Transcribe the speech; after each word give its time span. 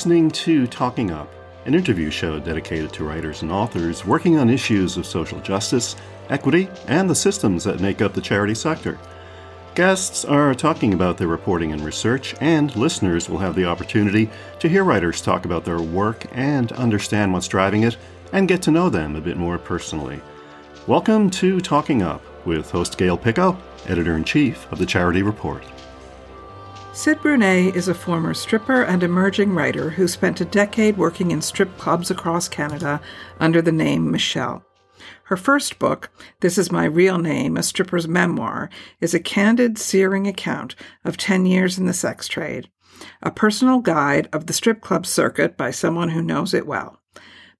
Listening 0.00 0.30
to 0.30 0.66
Talking 0.66 1.10
Up, 1.10 1.30
an 1.66 1.74
interview 1.74 2.08
show 2.08 2.38
dedicated 2.38 2.90
to 2.94 3.04
writers 3.04 3.42
and 3.42 3.52
authors 3.52 4.02
working 4.02 4.38
on 4.38 4.48
issues 4.48 4.96
of 4.96 5.04
social 5.04 5.38
justice, 5.40 5.94
equity, 6.30 6.70
and 6.86 7.10
the 7.10 7.14
systems 7.14 7.64
that 7.64 7.80
make 7.80 8.00
up 8.00 8.14
the 8.14 8.20
charity 8.22 8.54
sector. 8.54 8.98
Guests 9.74 10.24
are 10.24 10.54
talking 10.54 10.94
about 10.94 11.18
their 11.18 11.28
reporting 11.28 11.72
and 11.72 11.82
research, 11.82 12.34
and 12.40 12.74
listeners 12.76 13.28
will 13.28 13.36
have 13.36 13.54
the 13.54 13.66
opportunity 13.66 14.30
to 14.58 14.70
hear 14.70 14.84
writers 14.84 15.20
talk 15.20 15.44
about 15.44 15.66
their 15.66 15.82
work 15.82 16.24
and 16.32 16.72
understand 16.72 17.34
what's 17.34 17.46
driving 17.46 17.82
it 17.82 17.98
and 18.32 18.48
get 18.48 18.62
to 18.62 18.70
know 18.70 18.88
them 18.88 19.16
a 19.16 19.20
bit 19.20 19.36
more 19.36 19.58
personally. 19.58 20.18
Welcome 20.86 21.28
to 21.32 21.60
Talking 21.60 22.02
Up 22.02 22.22
with 22.46 22.70
host 22.70 22.96
Gail 22.96 23.18
Picco, 23.18 23.54
editor 23.84 24.16
in 24.16 24.24
chief 24.24 24.66
of 24.72 24.78
the 24.78 24.86
Charity 24.86 25.22
Report. 25.22 25.62
Cid 27.00 27.22
Brunet 27.22 27.74
is 27.74 27.88
a 27.88 27.94
former 27.94 28.34
stripper 28.34 28.82
and 28.82 29.02
emerging 29.02 29.54
writer 29.54 29.88
who 29.88 30.06
spent 30.06 30.42
a 30.42 30.44
decade 30.44 30.98
working 30.98 31.30
in 31.30 31.40
strip 31.40 31.78
clubs 31.78 32.10
across 32.10 32.46
Canada 32.46 33.00
under 33.38 33.62
the 33.62 33.72
name 33.72 34.10
Michelle. 34.10 34.62
Her 35.24 35.36
first 35.38 35.78
book, 35.78 36.10
This 36.40 36.58
Is 36.58 36.70
My 36.70 36.84
Real 36.84 37.16
Name, 37.16 37.56
A 37.56 37.62
Stripper's 37.62 38.06
Memoir, 38.06 38.68
is 39.00 39.14
a 39.14 39.18
candid, 39.18 39.78
searing 39.78 40.26
account 40.26 40.74
of 41.02 41.16
10 41.16 41.46
years 41.46 41.78
in 41.78 41.86
the 41.86 41.94
sex 41.94 42.28
trade, 42.28 42.68
a 43.22 43.30
personal 43.30 43.78
guide 43.78 44.28
of 44.30 44.44
the 44.44 44.52
strip 44.52 44.82
club 44.82 45.06
circuit 45.06 45.56
by 45.56 45.70
someone 45.70 46.10
who 46.10 46.20
knows 46.20 46.52
it 46.52 46.66
well. 46.66 46.99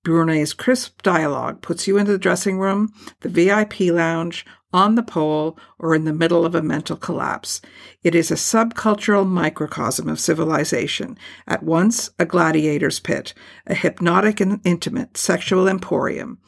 Brunet's 0.03 0.55
crisp 0.55 1.03
dialogue 1.03 1.61
puts 1.61 1.87
you 1.87 1.99
into 1.99 2.13
the 2.13 2.19
dressing 2.19 2.59
room, 2.59 2.93
the 3.21 3.29
VIP 3.29 3.81
lounge, 3.93 4.47
on 4.73 4.95
the 4.95 5.03
pole, 5.03 5.59
or 5.79 5.95
in 5.95 6.05
the 6.05 6.13
middle 6.13 6.47
of 6.47 6.55
a 6.55 6.63
mental 6.63 6.97
collapse. 6.97 7.61
It 8.03 8.15
is 8.15 8.31
a 8.31 8.35
subcultural 8.35 9.27
microcosm 9.27 10.09
of 10.09 10.21
civilization, 10.21 11.19
at 11.47 11.63
once 11.63 12.11
a 12.19 12.25
gladiator's 12.25 13.01
pit, 13.01 13.35
a 13.67 13.75
hypnotic 13.75 14.41
and 14.41 14.61
intimate 14.65 15.17
sexual 15.17 15.69
emporium, 15.69 16.39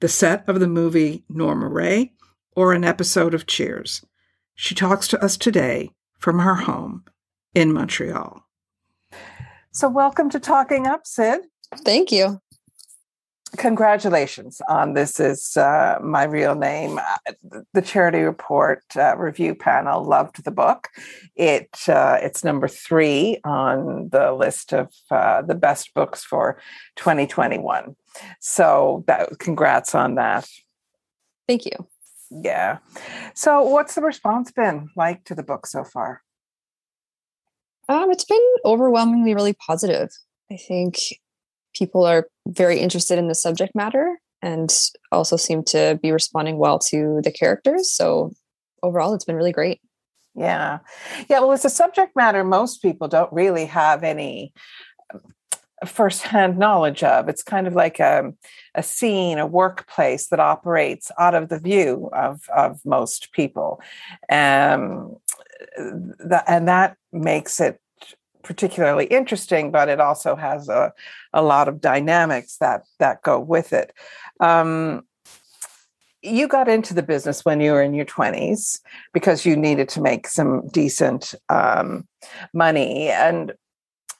the 0.00 0.08
set 0.08 0.48
of 0.48 0.60
the 0.60 0.68
movie 0.68 1.24
Norma 1.28 1.68
Rae, 1.68 2.12
or 2.56 2.72
an 2.72 2.84
episode 2.84 3.34
of 3.34 3.46
Cheers. 3.46 4.04
She 4.54 4.74
talks 4.74 5.08
to 5.08 5.22
us 5.22 5.36
today 5.36 5.90
from 6.18 6.38
her 6.38 6.54
home 6.54 7.04
in 7.54 7.72
Montreal. 7.72 8.46
So, 9.72 9.88
welcome 9.88 10.30
to 10.30 10.38
Talking 10.38 10.86
Up, 10.86 11.06
Cid. 11.06 11.40
Thank 11.78 12.12
you 12.12 12.40
congratulations 13.56 14.60
on 14.68 14.94
this 14.94 15.18
is 15.20 15.56
uh, 15.56 15.98
my 16.02 16.24
real 16.24 16.54
name. 16.54 16.98
Uh, 16.98 17.62
the 17.72 17.82
charity 17.82 18.20
report 18.20 18.82
uh, 18.96 19.16
review 19.16 19.54
panel 19.54 20.04
loved 20.04 20.44
the 20.44 20.50
book. 20.50 20.88
It 21.36 21.88
uh, 21.88 22.18
it's 22.20 22.44
number 22.44 22.68
three 22.68 23.40
on 23.44 24.08
the 24.10 24.32
list 24.32 24.72
of 24.72 24.92
uh, 25.10 25.42
the 25.42 25.54
best 25.54 25.94
books 25.94 26.24
for 26.24 26.58
2021 26.96 27.96
so 28.40 29.04
that 29.06 29.38
congrats 29.38 29.94
on 29.94 30.16
that. 30.16 30.48
Thank 31.48 31.66
you. 31.66 31.88
Yeah. 32.30 32.78
So 33.34 33.62
what's 33.62 33.94
the 33.94 34.02
response 34.02 34.50
been 34.50 34.90
like 34.96 35.24
to 35.24 35.34
the 35.34 35.42
book 35.42 35.66
so 35.66 35.84
far? 35.84 36.22
Um, 37.88 38.10
it's 38.10 38.24
been 38.24 38.40
overwhelmingly 38.64 39.34
really 39.34 39.52
positive. 39.52 40.10
I 40.50 40.56
think 40.56 40.96
people 41.74 42.04
are 42.04 42.28
very 42.46 42.78
interested 42.78 43.18
in 43.18 43.28
the 43.28 43.34
subject 43.34 43.74
matter 43.74 44.18
and 44.42 44.72
also 45.10 45.36
seem 45.36 45.62
to 45.64 45.98
be 46.02 46.12
responding 46.12 46.58
well 46.58 46.78
to 46.78 47.20
the 47.22 47.32
characters. 47.32 47.90
So 47.90 48.32
overall, 48.82 49.14
it's 49.14 49.24
been 49.24 49.36
really 49.36 49.52
great. 49.52 49.80
Yeah. 50.34 50.80
Yeah. 51.28 51.40
Well, 51.40 51.52
it's 51.52 51.64
a 51.64 51.70
subject 51.70 52.16
matter 52.16 52.44
most 52.44 52.82
people 52.82 53.08
don't 53.08 53.32
really 53.32 53.66
have 53.66 54.02
any 54.02 54.52
uh, 55.12 55.18
firsthand 55.86 56.58
knowledge 56.58 57.02
of. 57.02 57.28
It's 57.28 57.42
kind 57.42 57.66
of 57.66 57.74
like 57.74 58.00
a, 58.00 58.32
a 58.74 58.82
scene, 58.82 59.38
a 59.38 59.46
workplace 59.46 60.28
that 60.28 60.40
operates 60.40 61.10
out 61.18 61.34
of 61.34 61.48
the 61.48 61.60
view 61.60 62.10
of, 62.12 62.42
of 62.54 62.80
most 62.84 63.32
people. 63.32 63.80
Um, 64.28 65.16
and 65.76 66.68
that 66.68 66.96
makes 67.12 67.60
it 67.60 67.80
particularly 68.44 69.06
interesting, 69.06 69.70
but 69.70 69.88
it 69.88 70.00
also 70.00 70.36
has 70.36 70.68
a, 70.68 70.92
a 71.32 71.42
lot 71.42 71.66
of 71.66 71.80
dynamics 71.80 72.58
that 72.58 72.84
that 72.98 73.22
go 73.22 73.40
with 73.40 73.72
it. 73.72 73.92
Um, 74.40 75.04
you 76.24 76.48
got 76.48 76.68
into 76.68 76.94
the 76.94 77.02
business 77.02 77.44
when 77.44 77.60
you 77.60 77.72
were 77.72 77.82
in 77.82 77.94
your 77.94 78.06
20s 78.06 78.80
because 79.12 79.44
you 79.44 79.56
needed 79.56 79.88
to 79.90 80.00
make 80.00 80.26
some 80.26 80.66
decent 80.68 81.34
um, 81.50 82.08
money. 82.54 83.10
And 83.10 83.52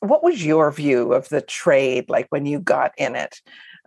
what 0.01 0.23
was 0.23 0.45
your 0.45 0.71
view 0.71 1.15
of 1.15 1.29
the 1.31 1.41
trade 1.41 2.11
like 2.11 2.27
when 2.29 2.45
you 2.47 2.61
got 2.61 2.93
in 2.99 3.17
it? 3.17 3.41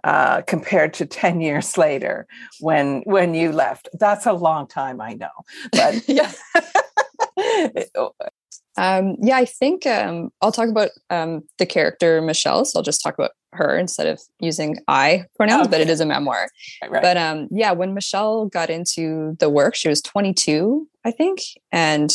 Uh, 0.03 0.41
compared 0.43 0.93
to 0.93 1.05
10 1.07 1.41
years 1.41 1.75
later 1.75 2.27
when 2.59 3.01
when 3.01 3.33
you 3.33 3.51
left 3.51 3.89
that's 3.93 4.27
a 4.27 4.31
long 4.31 4.67
time 4.67 5.01
i 5.01 5.13
know 5.13 5.27
but 5.71 6.07
yeah 6.07 6.31
Um, 8.77 9.15
yeah, 9.21 9.37
I 9.37 9.45
think 9.45 9.85
um, 9.85 10.29
I'll 10.41 10.51
talk 10.51 10.69
about 10.69 10.91
um, 11.09 11.43
the 11.57 11.65
character 11.65 12.21
Michelle. 12.21 12.63
So 12.63 12.79
I'll 12.79 12.83
just 12.83 13.01
talk 13.01 13.15
about 13.15 13.31
her 13.53 13.77
instead 13.77 14.07
of 14.07 14.21
using 14.39 14.77
I 14.87 15.25
pronouns, 15.35 15.67
okay. 15.67 15.71
but 15.71 15.81
it 15.81 15.89
is 15.89 15.99
a 15.99 16.05
memoir. 16.05 16.49
Right, 16.81 16.91
right. 16.91 17.01
But 17.01 17.17
um, 17.17 17.47
yeah, 17.51 17.71
when 17.71 17.93
Michelle 17.93 18.45
got 18.45 18.69
into 18.69 19.35
the 19.39 19.49
work, 19.49 19.75
she 19.75 19.89
was 19.89 20.01
22, 20.01 20.87
I 21.03 21.11
think, 21.11 21.39
and 21.71 22.11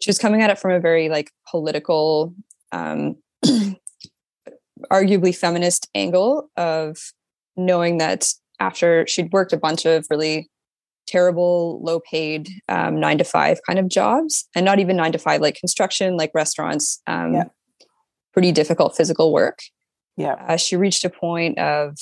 she 0.00 0.10
was 0.10 0.18
coming 0.18 0.42
at 0.42 0.50
it 0.50 0.58
from 0.58 0.72
a 0.72 0.80
very 0.80 1.08
like 1.08 1.32
political, 1.48 2.34
um, 2.72 3.16
arguably 4.92 5.34
feminist 5.34 5.88
angle 5.94 6.50
of 6.56 6.98
knowing 7.56 7.98
that 7.98 8.32
after 8.60 9.06
she'd 9.06 9.32
worked 9.32 9.52
a 9.52 9.56
bunch 9.56 9.86
of 9.86 10.06
really 10.10 10.50
terrible, 11.06 11.80
low 11.82 12.00
paid 12.00 12.50
um, 12.68 13.00
nine 13.00 13.18
to 13.18 13.24
five 13.24 13.58
kind 13.66 13.78
of 13.78 13.88
jobs, 13.88 14.48
and 14.54 14.64
not 14.64 14.78
even 14.78 14.96
nine 14.96 15.12
to 15.12 15.18
five, 15.18 15.40
like 15.40 15.56
construction, 15.56 16.16
like 16.16 16.30
restaurants, 16.34 17.00
um, 17.06 17.34
yeah. 17.34 17.44
pretty 18.32 18.52
difficult 18.52 18.96
physical 18.96 19.32
work. 19.32 19.60
Yeah. 20.16 20.34
Uh, 20.34 20.56
she 20.56 20.76
reached 20.76 21.04
a 21.04 21.10
point 21.10 21.58
of 21.58 21.96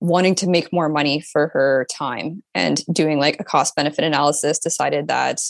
wanting 0.00 0.34
to 0.34 0.48
make 0.48 0.72
more 0.72 0.88
money 0.88 1.20
for 1.20 1.48
her 1.48 1.86
time 1.90 2.42
and 2.54 2.84
doing 2.92 3.18
like 3.18 3.36
a 3.38 3.44
cost 3.44 3.76
benefit 3.76 4.04
analysis, 4.04 4.58
decided 4.58 5.08
that 5.08 5.40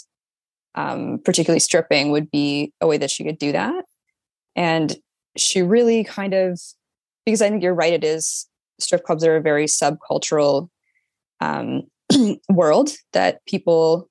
um, 0.75 1.21
particularly 1.25 1.61
stripping 1.61 2.11
would 2.11 2.31
be 2.31 2.73
a 2.81 2.87
way 2.87 2.99
that 2.99 3.11
she 3.11 3.25
could 3.25 3.39
do 3.39 3.53
that. 3.53 3.85
And 4.57 4.97
she 5.37 5.63
really 5.63 6.05
kind 6.05 6.35
of, 6.35 6.61
because 7.25 7.41
I 7.41 7.49
think 7.49 7.63
you're 7.63 7.75
right, 7.75 7.93
it 7.93 8.05
is 8.05 8.49
strip 8.81 9.05
clubs 9.05 9.25
are 9.25 9.37
a 9.37 9.41
very 9.41 9.67
subcultural 9.67 10.69
um, 11.41 11.83
world 12.49 12.91
that 13.13 13.45
people 13.47 14.09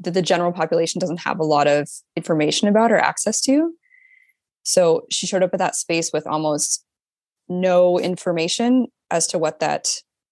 that 0.00 0.14
the 0.14 0.22
general 0.22 0.52
population 0.52 0.98
doesn't 0.98 1.20
have 1.20 1.38
a 1.38 1.44
lot 1.44 1.66
of 1.66 1.88
information 2.16 2.68
about 2.68 2.90
or 2.90 2.96
access 2.96 3.40
to. 3.42 3.74
So 4.62 5.02
she 5.10 5.26
showed 5.26 5.42
up 5.42 5.50
at 5.52 5.58
that 5.58 5.76
space 5.76 6.10
with 6.12 6.26
almost 6.26 6.84
no 7.48 7.98
information 7.98 8.86
as 9.10 9.26
to 9.28 9.38
what 9.38 9.60
that 9.60 9.88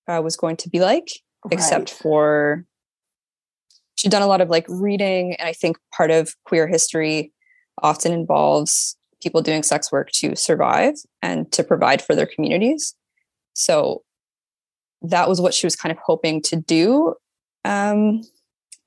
uh, 0.06 0.20
was 0.22 0.36
going 0.36 0.56
to 0.56 0.70
be 0.70 0.80
like, 0.80 1.08
right. 1.44 1.52
except 1.52 1.90
for 1.90 2.64
she'd 3.96 4.10
done 4.10 4.22
a 4.22 4.26
lot 4.26 4.40
of 4.40 4.48
like 4.48 4.64
reading. 4.68 5.34
And 5.38 5.48
I 5.48 5.52
think 5.52 5.76
part 5.94 6.10
of 6.10 6.34
queer 6.44 6.66
history 6.66 7.32
often 7.82 8.12
involves 8.12 8.96
people 9.20 9.42
doing 9.42 9.62
sex 9.62 9.90
work 9.90 10.10
to 10.12 10.36
survive 10.36 10.94
and 11.20 11.50
to 11.52 11.64
provide 11.64 12.00
for 12.00 12.14
their 12.14 12.26
communities. 12.26 12.94
So 13.54 14.02
that 15.02 15.28
was 15.28 15.40
what 15.40 15.54
she 15.54 15.66
was 15.66 15.76
kind 15.76 15.92
of 15.92 15.98
hoping 16.04 16.42
to 16.42 16.56
do. 16.56 17.14
Um, 17.64 18.22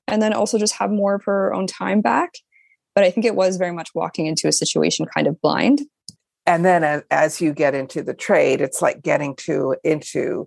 and 0.08 0.20
then 0.20 0.32
also 0.32 0.58
just 0.58 0.74
have 0.74 0.90
more 0.90 1.14
of 1.14 1.24
her 1.24 1.54
own 1.54 1.66
time 1.66 2.00
back. 2.00 2.34
But 2.94 3.04
I 3.04 3.10
think 3.10 3.24
it 3.24 3.34
was 3.34 3.56
very 3.56 3.72
much 3.72 3.90
walking 3.94 4.26
into 4.26 4.48
a 4.48 4.52
situation 4.52 5.06
kind 5.06 5.26
of 5.26 5.40
blind. 5.40 5.82
And 6.44 6.64
then 6.64 6.84
as, 6.84 7.02
as 7.10 7.40
you 7.40 7.52
get 7.52 7.74
into 7.74 8.02
the 8.02 8.14
trade, 8.14 8.60
it's 8.60 8.82
like 8.82 9.02
getting 9.02 9.36
to 9.36 9.76
into 9.84 10.46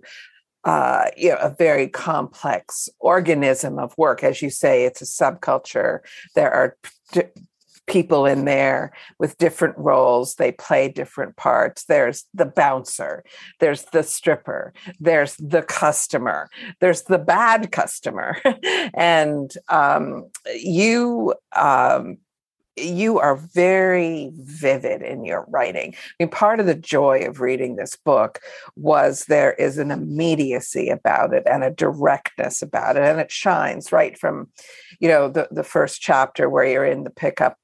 uh, 0.64 1.06
you 1.16 1.30
know, 1.30 1.36
a 1.36 1.54
very 1.56 1.88
complex 1.88 2.88
organism 2.98 3.78
of 3.78 3.96
work. 3.96 4.24
As 4.24 4.42
you 4.42 4.50
say, 4.50 4.84
it's 4.84 5.00
a 5.00 5.04
subculture. 5.04 6.00
There 6.34 6.52
are 6.52 6.76
people 7.86 8.26
in 8.26 8.44
there 8.44 8.92
with 9.18 9.38
different 9.38 9.76
roles. 9.78 10.34
They 10.34 10.52
play 10.52 10.88
different 10.88 11.36
parts. 11.36 11.84
There's 11.84 12.24
the 12.34 12.46
bouncer, 12.46 13.24
there's 13.60 13.84
the 13.84 14.02
stripper, 14.02 14.72
there's 15.00 15.36
the 15.36 15.62
customer, 15.62 16.48
there's 16.80 17.02
the 17.02 17.18
bad 17.18 17.72
customer. 17.72 18.40
and 18.94 19.52
um, 19.68 20.30
you, 20.54 21.34
um, 21.54 22.18
you 22.76 23.18
are 23.18 23.36
very 23.36 24.30
vivid 24.34 25.00
in 25.00 25.24
your 25.24 25.46
writing. 25.48 25.94
I 25.94 26.24
mean, 26.24 26.28
part 26.28 26.60
of 26.60 26.66
the 26.66 26.74
joy 26.74 27.24
of 27.26 27.40
reading 27.40 27.76
this 27.76 27.96
book 27.96 28.40
was 28.76 29.24
there 29.24 29.54
is 29.54 29.78
an 29.78 29.90
immediacy 29.90 30.90
about 30.90 31.32
it 31.32 31.44
and 31.46 31.64
a 31.64 31.70
directness 31.70 32.60
about 32.60 32.96
it, 32.96 33.02
and 33.02 33.18
it 33.18 33.30
shines 33.30 33.92
right 33.92 34.18
from, 34.18 34.48
you 35.00 35.08
know, 35.08 35.28
the 35.28 35.48
the 35.50 35.64
first 35.64 36.02
chapter 36.02 36.50
where 36.50 36.66
you're 36.66 36.84
in 36.84 37.04
the 37.04 37.10
pickup 37.10 37.56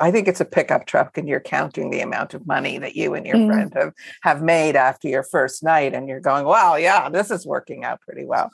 I 0.00 0.10
think 0.10 0.28
it's 0.28 0.40
a 0.40 0.44
pickup 0.44 0.86
truck, 0.86 1.18
and 1.18 1.28
you're 1.28 1.40
counting 1.40 1.90
the 1.90 2.00
amount 2.00 2.34
of 2.34 2.46
money 2.46 2.78
that 2.78 2.96
you 2.96 3.14
and 3.14 3.26
your 3.26 3.36
mm. 3.36 3.46
friend 3.48 3.72
have 3.74 3.92
have 4.22 4.42
made 4.42 4.76
after 4.76 5.08
your 5.08 5.22
first 5.22 5.62
night, 5.62 5.94
and 5.94 6.08
you're 6.08 6.20
going, 6.20 6.44
"Wow, 6.44 6.76
yeah, 6.76 7.08
this 7.08 7.30
is 7.30 7.46
working 7.46 7.84
out 7.84 8.00
pretty 8.00 8.24
well." 8.24 8.50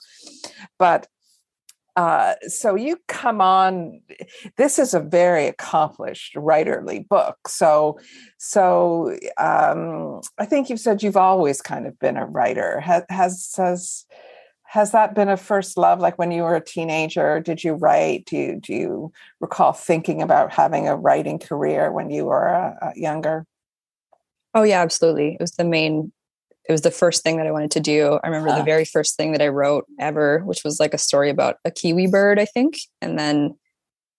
But 0.79 1.09
uh, 1.97 2.35
so 2.49 2.75
you 2.75 2.99
come 3.07 3.41
on. 3.41 4.01
This 4.57 4.79
is 4.79 4.95
a 4.95 5.01
very 5.01 5.47
accomplished 5.47 6.35
writerly 6.35 7.07
book. 7.07 7.37
So, 7.47 8.01
so 8.39 9.17
um, 9.39 10.21
I 10.39 10.45
think 10.45 10.69
you've 10.69 10.81
said 10.81 11.03
you've 11.03 11.17
always 11.17 11.63
kind 11.63 11.87
of 11.87 11.99
been 11.99 12.17
a 12.17 12.27
writer. 12.27 12.81
Has 12.81 13.05
has 13.11 13.55
has 13.57 14.07
has 14.75 14.91
that 14.91 15.15
been 15.15 15.29
a 15.29 15.37
first 15.37 15.77
love? 15.77 16.01
Like 16.01 16.19
when 16.19 16.33
you 16.33 16.43
were 16.43 16.57
a 16.57 16.61
teenager, 16.61 17.39
did 17.39 17.63
you 17.63 17.75
write? 17.75 18.25
Do 18.27 18.37
you 18.37 18.61
do 18.61 18.75
you 18.75 19.13
recall 19.41 19.73
thinking 19.73 20.21
about 20.21 20.53
having 20.53 20.89
a 20.89 20.97
writing 20.97 21.39
career 21.39 21.93
when 21.93 22.11
you 22.11 22.25
were 22.25 22.53
uh, 22.53 22.91
younger? 22.97 23.47
Oh 24.53 24.65
yeah, 24.65 24.83
absolutely. 24.83 25.35
It 25.35 25.41
was 25.41 25.53
the 25.53 25.65
main 25.65 26.11
it 26.69 26.73
was 26.73 26.81
the 26.81 26.91
first 26.91 27.23
thing 27.23 27.37
that 27.37 27.47
I 27.47 27.53
wanted 27.53 27.71
to 27.71 27.81
do. 27.81 28.19
I 28.25 28.27
remember 28.27 28.51
huh. 28.51 28.59
the 28.59 28.65
very 28.65 28.85
first 28.85 29.17
thing 29.17 29.31
that 29.31 29.41
I 29.41 29.47
wrote 29.47 29.85
ever, 30.01 30.41
which 30.41 30.65
was 30.65 30.81
like 30.81 30.93
a 30.93 30.99
story 30.99 31.31
about 31.31 31.59
a 31.65 31.71
kiwi 31.71 32.09
bird, 32.09 32.41
I 32.41 32.45
think. 32.45 32.75
And 33.01 33.17
then 33.17 33.57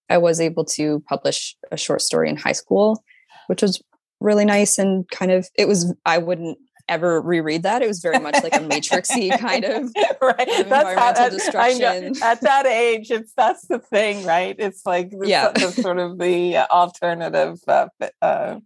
I 0.10 0.20
was 0.20 0.40
able 0.40 0.64
to 0.78 1.04
publish 1.10 1.58
a 1.70 1.76
short 1.76 2.02
story 2.02 2.30
in 2.30 2.38
high 2.38 2.54
school, 2.54 3.04
which 3.48 3.62
was 3.62 3.82
really 4.22 4.46
nice 4.46 4.78
and 4.78 5.06
kind 5.10 5.34
of 5.34 5.50
it 5.56 5.68
was 5.68 5.94
I 6.06 6.18
wouldn't 6.18 6.60
ever 6.88 7.22
reread 7.22 7.64
that. 7.64 7.82
It 7.82 7.88
was 7.88 8.00
very 8.00 8.20
much 8.20 8.36
like 8.44 8.56
a 8.56 8.60
matrixy 8.60 9.38
kind 9.40 9.66
of 9.66 9.92
right. 10.22 10.48
environmental 10.48 11.24
how, 11.24 11.30
destruction. 11.30 12.14
At 12.22 12.42
that 12.42 12.66
age, 12.66 13.12
it's 13.12 13.34
that's 13.36 13.68
the 13.68 13.80
thing, 13.80 14.26
right? 14.26 14.56
It's 14.58 14.86
like 14.86 15.12
the, 15.12 15.28
yeah, 15.28 15.52
the, 15.52 15.72
sort 15.72 16.00
of 16.00 16.20
the 16.20 16.58
alternative 16.58 17.60
uh, 17.68 17.88
uh, 18.22 18.60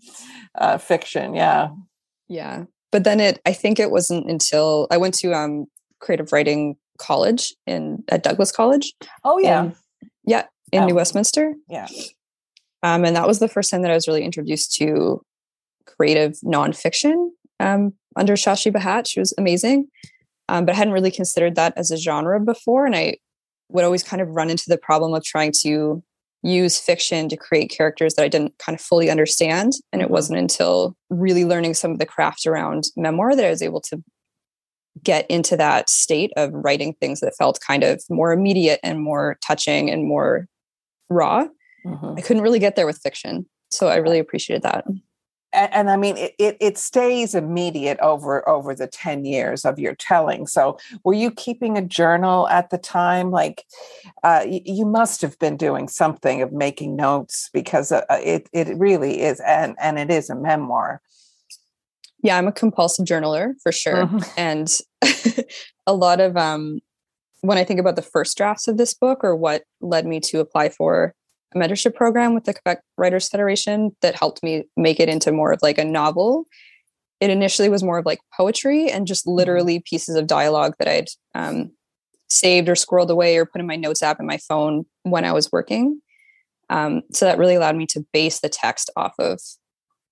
uh, 0.56 0.78
fiction. 0.78 1.34
Yeah, 1.34 1.70
yeah 2.30 2.66
but 2.92 3.04
then 3.04 3.20
it 3.20 3.42
i 3.46 3.52
think 3.52 3.80
it 3.80 3.92
wasn't 3.92 4.30
until 4.30 4.88
i 4.92 4.98
went 4.98 5.14
to 5.14 5.34
um 5.34 5.66
creative 6.00 6.32
writing 6.32 6.76
college 6.98 7.54
in 7.66 8.04
at 8.10 8.24
douglas 8.24 8.52
college 8.52 8.94
oh 9.24 9.38
yeah 9.40 9.72
yeah 10.26 10.46
in 10.72 10.84
oh. 10.84 10.86
new 10.86 10.96
westminster 10.96 11.54
yeah 11.68 11.88
um 12.84 13.04
and 13.04 13.16
that 13.16 13.28
was 13.28 13.40
the 13.40 13.48
first 13.48 13.70
time 13.70 13.82
that 13.82 13.92
i 13.92 13.96
was 13.96 14.08
really 14.08 14.24
introduced 14.24 14.74
to 14.74 15.22
creative 15.86 16.34
nonfiction 16.46 17.30
um 17.60 17.94
under 18.16 18.34
Shashi 18.34 18.72
Bhat. 18.72 19.08
she 19.08 19.20
was 19.20 19.34
amazing 19.38 19.88
um, 20.48 20.66
but 20.66 20.74
i 20.74 20.78
hadn't 20.78 20.94
really 20.94 21.12
considered 21.12 21.56
that 21.56 21.74
as 21.78 21.92
a 21.92 21.98
genre 21.98 22.40
before 22.40 22.86
and 22.86 22.96
i 22.96 23.16
would 23.70 23.86
always 23.86 24.04
kind 24.04 24.22
of 24.22 24.30
run 24.30 24.50
into 24.50 24.66
the 24.68 24.78
problem 24.78 25.14
of 25.14 25.24
trying 25.24 25.52
to 25.62 26.04
use 26.42 26.80
fiction 26.80 27.28
to 27.30 27.38
create 27.38 27.70
characters 27.70 28.16
that 28.16 28.24
I 28.24 28.28
didn't 28.30 28.58
kind 28.60 28.76
of 28.76 28.82
fully 28.82 29.10
understand. 29.10 29.74
And 29.92 30.02
it 30.02 30.06
mm-hmm. 30.06 30.14
wasn't 30.14 30.40
until 30.40 30.96
really 31.10 31.46
learning 31.46 31.74
some 31.74 31.92
of 31.92 32.00
the 32.00 32.06
craft 32.06 32.46
around 32.46 32.86
memoir 32.96 33.36
that 33.36 33.46
I 33.46 33.50
was 33.50 33.62
able 33.62 33.82
to 33.82 34.02
get 35.04 35.30
into 35.30 35.56
that 35.58 35.90
state 35.90 36.32
of 36.36 36.52
writing 36.54 36.94
things 36.94 37.20
that 37.20 37.36
felt 37.38 37.60
kind 37.66 37.84
of 37.84 38.04
more 38.10 38.32
immediate 38.32 38.80
and 38.84 39.02
more 39.02 39.38
touching 39.46 39.90
and 39.90 40.08
more 40.08 40.48
raw. 41.10 41.46
Mm-hmm. 41.86 42.16
I 42.18 42.22
couldn't 42.22 42.44
really 42.44 42.60
get 42.60 42.76
there 42.76 42.86
with 42.86 43.00
fiction. 43.02 43.46
So 43.72 43.88
I 43.88 43.98
really 43.98 44.20
appreciated 44.20 44.64
that 44.64 44.86
and, 45.54 45.74
and, 45.74 45.90
I 45.90 45.98
mean 45.98 46.18
it, 46.18 46.36
it, 46.38 46.58
it 46.60 46.78
stays 46.78 47.36
immediate 47.36 48.00
over 48.00 48.48
over 48.48 48.76
the 48.76 48.88
10 48.88 49.26
years 49.26 49.66
of 49.66 49.80
your 49.80 49.96
telling. 49.96 50.48
So 50.48 50.78
were 51.04 51.14
you 51.14 51.32
keeping 51.32 51.78
a 51.78 51.82
journal 51.82 52.48
at 52.50 52.70
the 52.70 52.78
time? 52.78 53.32
Like 53.32 53.66
uh, 54.24 54.46
you, 54.48 54.62
you 54.66 54.86
must 54.86 55.22
have 55.22 55.38
been 55.40 55.58
doing 55.58 55.88
something 55.88 56.42
of 56.42 56.52
making 56.52 56.96
notes 56.96 57.50
because 57.54 57.92
uh, 57.92 58.06
it 58.10 58.50
it 58.54 58.76
really 58.78 59.22
is 59.22 59.40
and 59.42 59.76
and 59.80 59.98
it 60.00 60.12
is 60.12 60.30
a 60.30 60.36
memoir. 60.36 61.02
Yeah, 62.22 62.38
I'm 62.38 62.48
a 62.48 62.52
compulsive 62.52 63.06
journaler 63.06 63.54
for 63.64 63.72
sure. 63.72 64.06
Mm-hmm. 64.06 64.20
And 64.38 64.78
a 65.88 65.94
lot 65.94 66.20
of 66.20 66.38
um 66.38 66.80
when 67.42 67.58
I 67.58 67.64
think 67.64 67.80
about 67.80 67.96
the 67.96 68.02
first 68.02 68.38
drafts 68.38 68.68
of 68.68 68.78
this 68.78 68.94
book 68.94 69.24
or 69.24 69.36
what 69.36 69.64
led 69.82 70.06
me 70.06 70.20
to 70.22 70.40
apply 70.40 70.70
for 70.70 71.16
mentorship 71.56 71.96
program 71.96 72.34
with 72.34 72.46
the 72.46 72.54
Quebec 72.54 72.82
Writers 72.98 73.30
Federation 73.30 73.96
that 74.02 74.16
helped 74.16 74.44
me 74.44 74.66
make 74.78 75.00
it 75.00 75.10
into 75.10 75.32
more 75.32 75.52
of 75.52 75.60
like 75.62 75.78
a 75.78 75.86
novel. 75.86 76.46
It 77.20 77.30
initially 77.30 77.70
was 77.70 77.84
more 77.84 77.98
of 77.98 78.06
like 78.06 78.20
poetry 78.36 78.90
and 78.90 79.08
just 79.08 79.26
mm-hmm. 79.26 79.36
literally 79.36 79.84
pieces 79.86 80.16
of 80.16 80.28
dialogue 80.28 80.76
that 80.80 80.88
I'd 80.88 81.08
um, 81.36 81.72
saved 82.30 82.70
or 82.70 82.76
squirreled 82.76 83.10
away 83.10 83.38
or 83.38 83.46
put 83.46 83.62
in 83.62 83.68
my 83.68 83.76
notes 83.76 84.04
app 84.04 84.20
in 84.20 84.26
my 84.26 84.38
phone 84.38 84.86
when 85.04 85.26
I 85.26 85.34
was 85.34 85.52
working. 85.52 86.02
Um, 86.70 87.02
so 87.12 87.26
that 87.26 87.40
really 87.40 87.56
allowed 87.56 87.76
me 87.76 87.88
to 87.88 88.06
base 88.14 88.40
the 88.40 88.50
text 88.50 88.92
off 88.96 89.14
of 89.18 89.40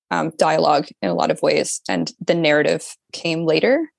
um, 0.10 0.32
dialogue 0.38 0.88
in 1.02 1.10
a 1.10 1.14
lot 1.14 1.32
of 1.32 1.42
ways. 1.42 1.82
And 1.88 2.12
the 2.26 2.34
narrative 2.34 2.96
came 3.14 3.46
later. 3.46 3.92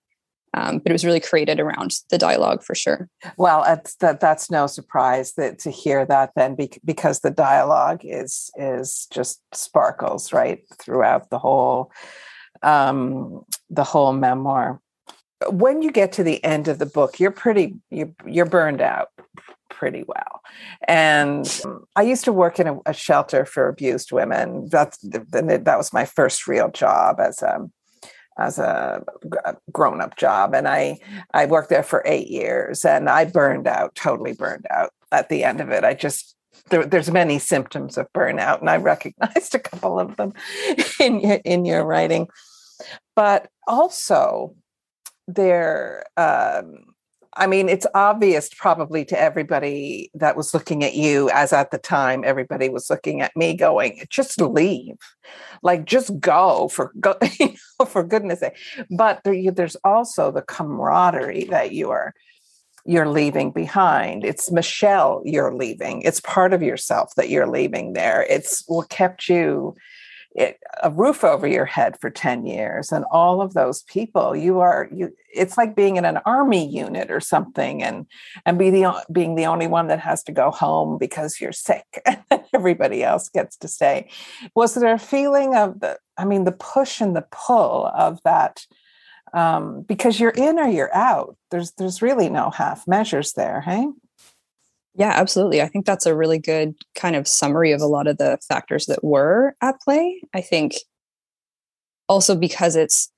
Um, 0.54 0.78
but 0.78 0.90
it 0.90 0.92
was 0.92 1.04
really 1.04 1.20
created 1.20 1.60
around 1.60 1.94
the 2.10 2.18
dialogue 2.18 2.62
for 2.62 2.74
sure. 2.74 3.08
Well, 3.36 3.62
that's 3.64 3.94
that, 3.96 4.20
that's 4.20 4.50
no 4.50 4.66
surprise 4.66 5.34
that 5.34 5.58
to 5.60 5.70
hear 5.70 6.04
that 6.06 6.32
then 6.36 6.56
because 6.84 7.20
the 7.20 7.30
dialogue 7.30 8.00
is 8.04 8.50
is 8.56 9.06
just 9.12 9.42
sparkles 9.52 10.32
right 10.32 10.62
throughout 10.78 11.30
the 11.30 11.38
whole 11.38 11.92
um, 12.62 13.44
the 13.70 13.84
whole 13.84 14.12
memoir. 14.12 14.80
When 15.50 15.82
you 15.82 15.92
get 15.92 16.12
to 16.12 16.24
the 16.24 16.42
end 16.42 16.66
of 16.66 16.78
the 16.78 16.86
book, 16.86 17.20
you're 17.20 17.30
pretty 17.30 17.76
you're, 17.90 18.12
you're 18.26 18.46
burned 18.46 18.80
out 18.80 19.08
pretty 19.70 20.02
well. 20.06 20.40
And 20.88 21.62
I 21.94 22.02
used 22.02 22.24
to 22.24 22.32
work 22.32 22.58
in 22.58 22.66
a, 22.66 22.78
a 22.86 22.92
shelter 22.92 23.44
for 23.44 23.68
abused 23.68 24.10
women. 24.10 24.68
That's 24.68 24.98
that 25.02 25.76
was 25.76 25.92
my 25.92 26.04
first 26.04 26.48
real 26.48 26.70
job 26.70 27.20
as 27.20 27.42
a 27.42 27.70
as 28.38 28.58
a 28.58 29.04
grown 29.72 30.00
up 30.00 30.16
job. 30.16 30.54
And 30.54 30.68
I, 30.68 30.98
I 31.34 31.46
worked 31.46 31.70
there 31.70 31.82
for 31.82 32.02
eight 32.06 32.28
years 32.28 32.84
and 32.84 33.08
I 33.08 33.24
burned 33.24 33.66
out, 33.66 33.94
totally 33.94 34.32
burned 34.32 34.66
out 34.70 34.90
at 35.10 35.28
the 35.28 35.44
end 35.44 35.60
of 35.60 35.70
it. 35.70 35.84
I 35.84 35.94
just, 35.94 36.36
there, 36.70 36.86
there's 36.86 37.10
many 37.10 37.38
symptoms 37.38 37.98
of 37.98 38.12
burnout 38.12 38.60
and 38.60 38.70
I 38.70 38.76
recognized 38.76 39.54
a 39.54 39.58
couple 39.58 39.98
of 39.98 40.16
them 40.16 40.32
in 41.00 41.20
your, 41.20 41.40
in 41.44 41.64
your 41.64 41.84
writing. 41.84 42.28
But 43.16 43.48
also 43.66 44.54
there, 45.26 46.04
um, 46.16 46.84
I 47.38 47.46
mean, 47.46 47.68
it's 47.68 47.86
obvious 47.94 48.50
probably 48.52 49.04
to 49.06 49.18
everybody 49.18 50.10
that 50.14 50.36
was 50.36 50.52
looking 50.52 50.84
at 50.84 50.94
you, 50.94 51.30
as 51.30 51.52
at 51.52 51.70
the 51.70 51.78
time 51.78 52.24
everybody 52.24 52.68
was 52.68 52.90
looking 52.90 53.20
at 53.22 53.36
me, 53.36 53.54
going, 53.54 54.04
"Just 54.10 54.40
leave, 54.40 54.96
like 55.62 55.84
just 55.84 56.18
go 56.20 56.68
for 56.68 56.92
go, 57.00 57.16
you 57.38 57.54
know, 57.78 57.86
for 57.86 58.02
goodness' 58.02 58.40
sake." 58.40 58.56
But 58.90 59.22
there, 59.24 59.52
there's 59.52 59.76
also 59.84 60.30
the 60.30 60.42
camaraderie 60.42 61.44
that 61.44 61.72
you 61.72 61.90
are 61.90 62.12
you're 62.84 63.08
leaving 63.08 63.52
behind. 63.52 64.24
It's 64.24 64.50
Michelle 64.50 65.22
you're 65.24 65.54
leaving. 65.54 66.02
It's 66.02 66.20
part 66.20 66.52
of 66.52 66.62
yourself 66.62 67.12
that 67.16 67.28
you're 67.28 67.46
leaving 67.46 67.92
there. 67.92 68.24
It's 68.28 68.64
what 68.66 68.88
kept 68.88 69.28
you 69.28 69.76
it, 70.34 70.58
a 70.82 70.90
roof 70.90 71.24
over 71.24 71.46
your 71.46 71.64
head 71.64 71.98
for 72.00 72.10
10 72.10 72.46
years 72.46 72.92
and 72.92 73.04
all 73.10 73.40
of 73.40 73.54
those 73.54 73.82
people 73.84 74.36
you 74.36 74.60
are 74.60 74.88
you 74.92 75.12
it's 75.34 75.56
like 75.56 75.74
being 75.74 75.96
in 75.96 76.04
an 76.04 76.18
army 76.26 76.68
unit 76.68 77.10
or 77.10 77.20
something 77.20 77.82
and 77.82 78.06
and 78.44 78.58
be 78.58 78.70
the 78.70 79.04
being 79.10 79.34
the 79.34 79.46
only 79.46 79.66
one 79.66 79.88
that 79.88 80.00
has 80.00 80.22
to 80.22 80.32
go 80.32 80.50
home 80.50 80.98
because 80.98 81.40
you're 81.40 81.52
sick 81.52 82.02
and 82.06 82.44
everybody 82.54 83.02
else 83.02 83.28
gets 83.28 83.56
to 83.56 83.68
stay. 83.68 84.10
Was 84.54 84.74
there 84.74 84.94
a 84.94 84.98
feeling 84.98 85.54
of 85.54 85.80
the 85.80 85.98
i 86.16 86.24
mean 86.24 86.44
the 86.44 86.52
push 86.52 87.00
and 87.00 87.16
the 87.16 87.26
pull 87.30 87.86
of 87.94 88.20
that 88.24 88.66
um, 89.34 89.82
because 89.82 90.18
you're 90.18 90.30
in 90.30 90.58
or 90.58 90.68
you're 90.68 90.94
out 90.94 91.36
there's 91.50 91.72
there's 91.72 92.02
really 92.02 92.28
no 92.28 92.50
half 92.50 92.86
measures 92.86 93.32
there 93.32 93.60
hey 93.60 93.86
yeah, 94.98 95.12
absolutely. 95.14 95.62
I 95.62 95.68
think 95.68 95.86
that's 95.86 96.06
a 96.06 96.14
really 96.14 96.40
good 96.40 96.74
kind 96.96 97.14
of 97.14 97.28
summary 97.28 97.70
of 97.70 97.80
a 97.80 97.86
lot 97.86 98.08
of 98.08 98.18
the 98.18 98.36
factors 98.46 98.86
that 98.86 99.04
were 99.04 99.54
at 99.62 99.80
play. 99.80 100.20
I 100.34 100.40
think 100.40 100.74
also 102.08 102.34
because 102.34 102.74
it's 102.74 103.10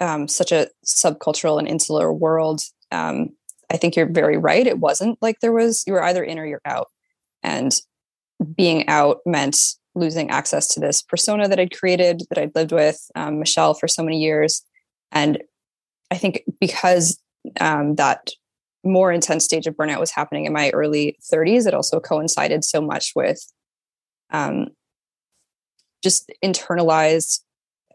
um, 0.00 0.26
such 0.26 0.50
a 0.50 0.68
subcultural 0.84 1.60
and 1.60 1.68
insular 1.68 2.12
world, 2.12 2.62
um, 2.90 3.30
I 3.70 3.76
think 3.76 3.94
you're 3.94 4.10
very 4.10 4.36
right. 4.36 4.66
It 4.66 4.80
wasn't 4.80 5.16
like 5.22 5.38
there 5.38 5.52
was, 5.52 5.84
you 5.86 5.92
were 5.92 6.02
either 6.02 6.24
in 6.24 6.40
or 6.40 6.46
you're 6.46 6.60
out. 6.64 6.88
And 7.44 7.72
being 8.56 8.88
out 8.88 9.18
meant 9.24 9.56
losing 9.94 10.30
access 10.30 10.66
to 10.68 10.80
this 10.80 11.02
persona 11.02 11.46
that 11.48 11.60
I'd 11.60 11.76
created, 11.76 12.22
that 12.30 12.38
I'd 12.38 12.54
lived 12.56 12.72
with, 12.72 13.00
um, 13.14 13.38
Michelle, 13.38 13.74
for 13.74 13.86
so 13.86 14.02
many 14.02 14.18
years. 14.18 14.64
And 15.12 15.38
I 16.10 16.16
think 16.16 16.42
because 16.60 17.20
um, 17.60 17.94
that 17.94 18.30
more 18.84 19.12
intense 19.12 19.44
stage 19.44 19.66
of 19.66 19.74
burnout 19.74 20.00
was 20.00 20.10
happening 20.10 20.44
in 20.44 20.52
my 20.52 20.70
early 20.70 21.18
30s. 21.32 21.66
It 21.66 21.74
also 21.74 22.00
coincided 22.00 22.64
so 22.64 22.80
much 22.80 23.12
with 23.14 23.40
um, 24.30 24.68
just 26.02 26.30
internalized 26.44 27.40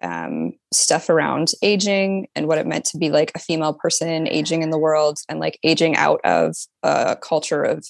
um, 0.01 0.51
stuff 0.73 1.09
around 1.09 1.51
aging 1.61 2.27
and 2.35 2.47
what 2.47 2.57
it 2.57 2.67
meant 2.67 2.85
to 2.85 2.97
be 2.97 3.09
like 3.09 3.31
a 3.35 3.39
female 3.39 3.73
person 3.73 4.27
aging 4.27 4.61
in 4.61 4.69
the 4.69 4.77
world 4.77 5.19
and 5.29 5.39
like 5.39 5.57
aging 5.63 5.95
out 5.95 6.19
of 6.25 6.55
a 6.83 7.15
culture 7.15 7.63
of 7.63 7.87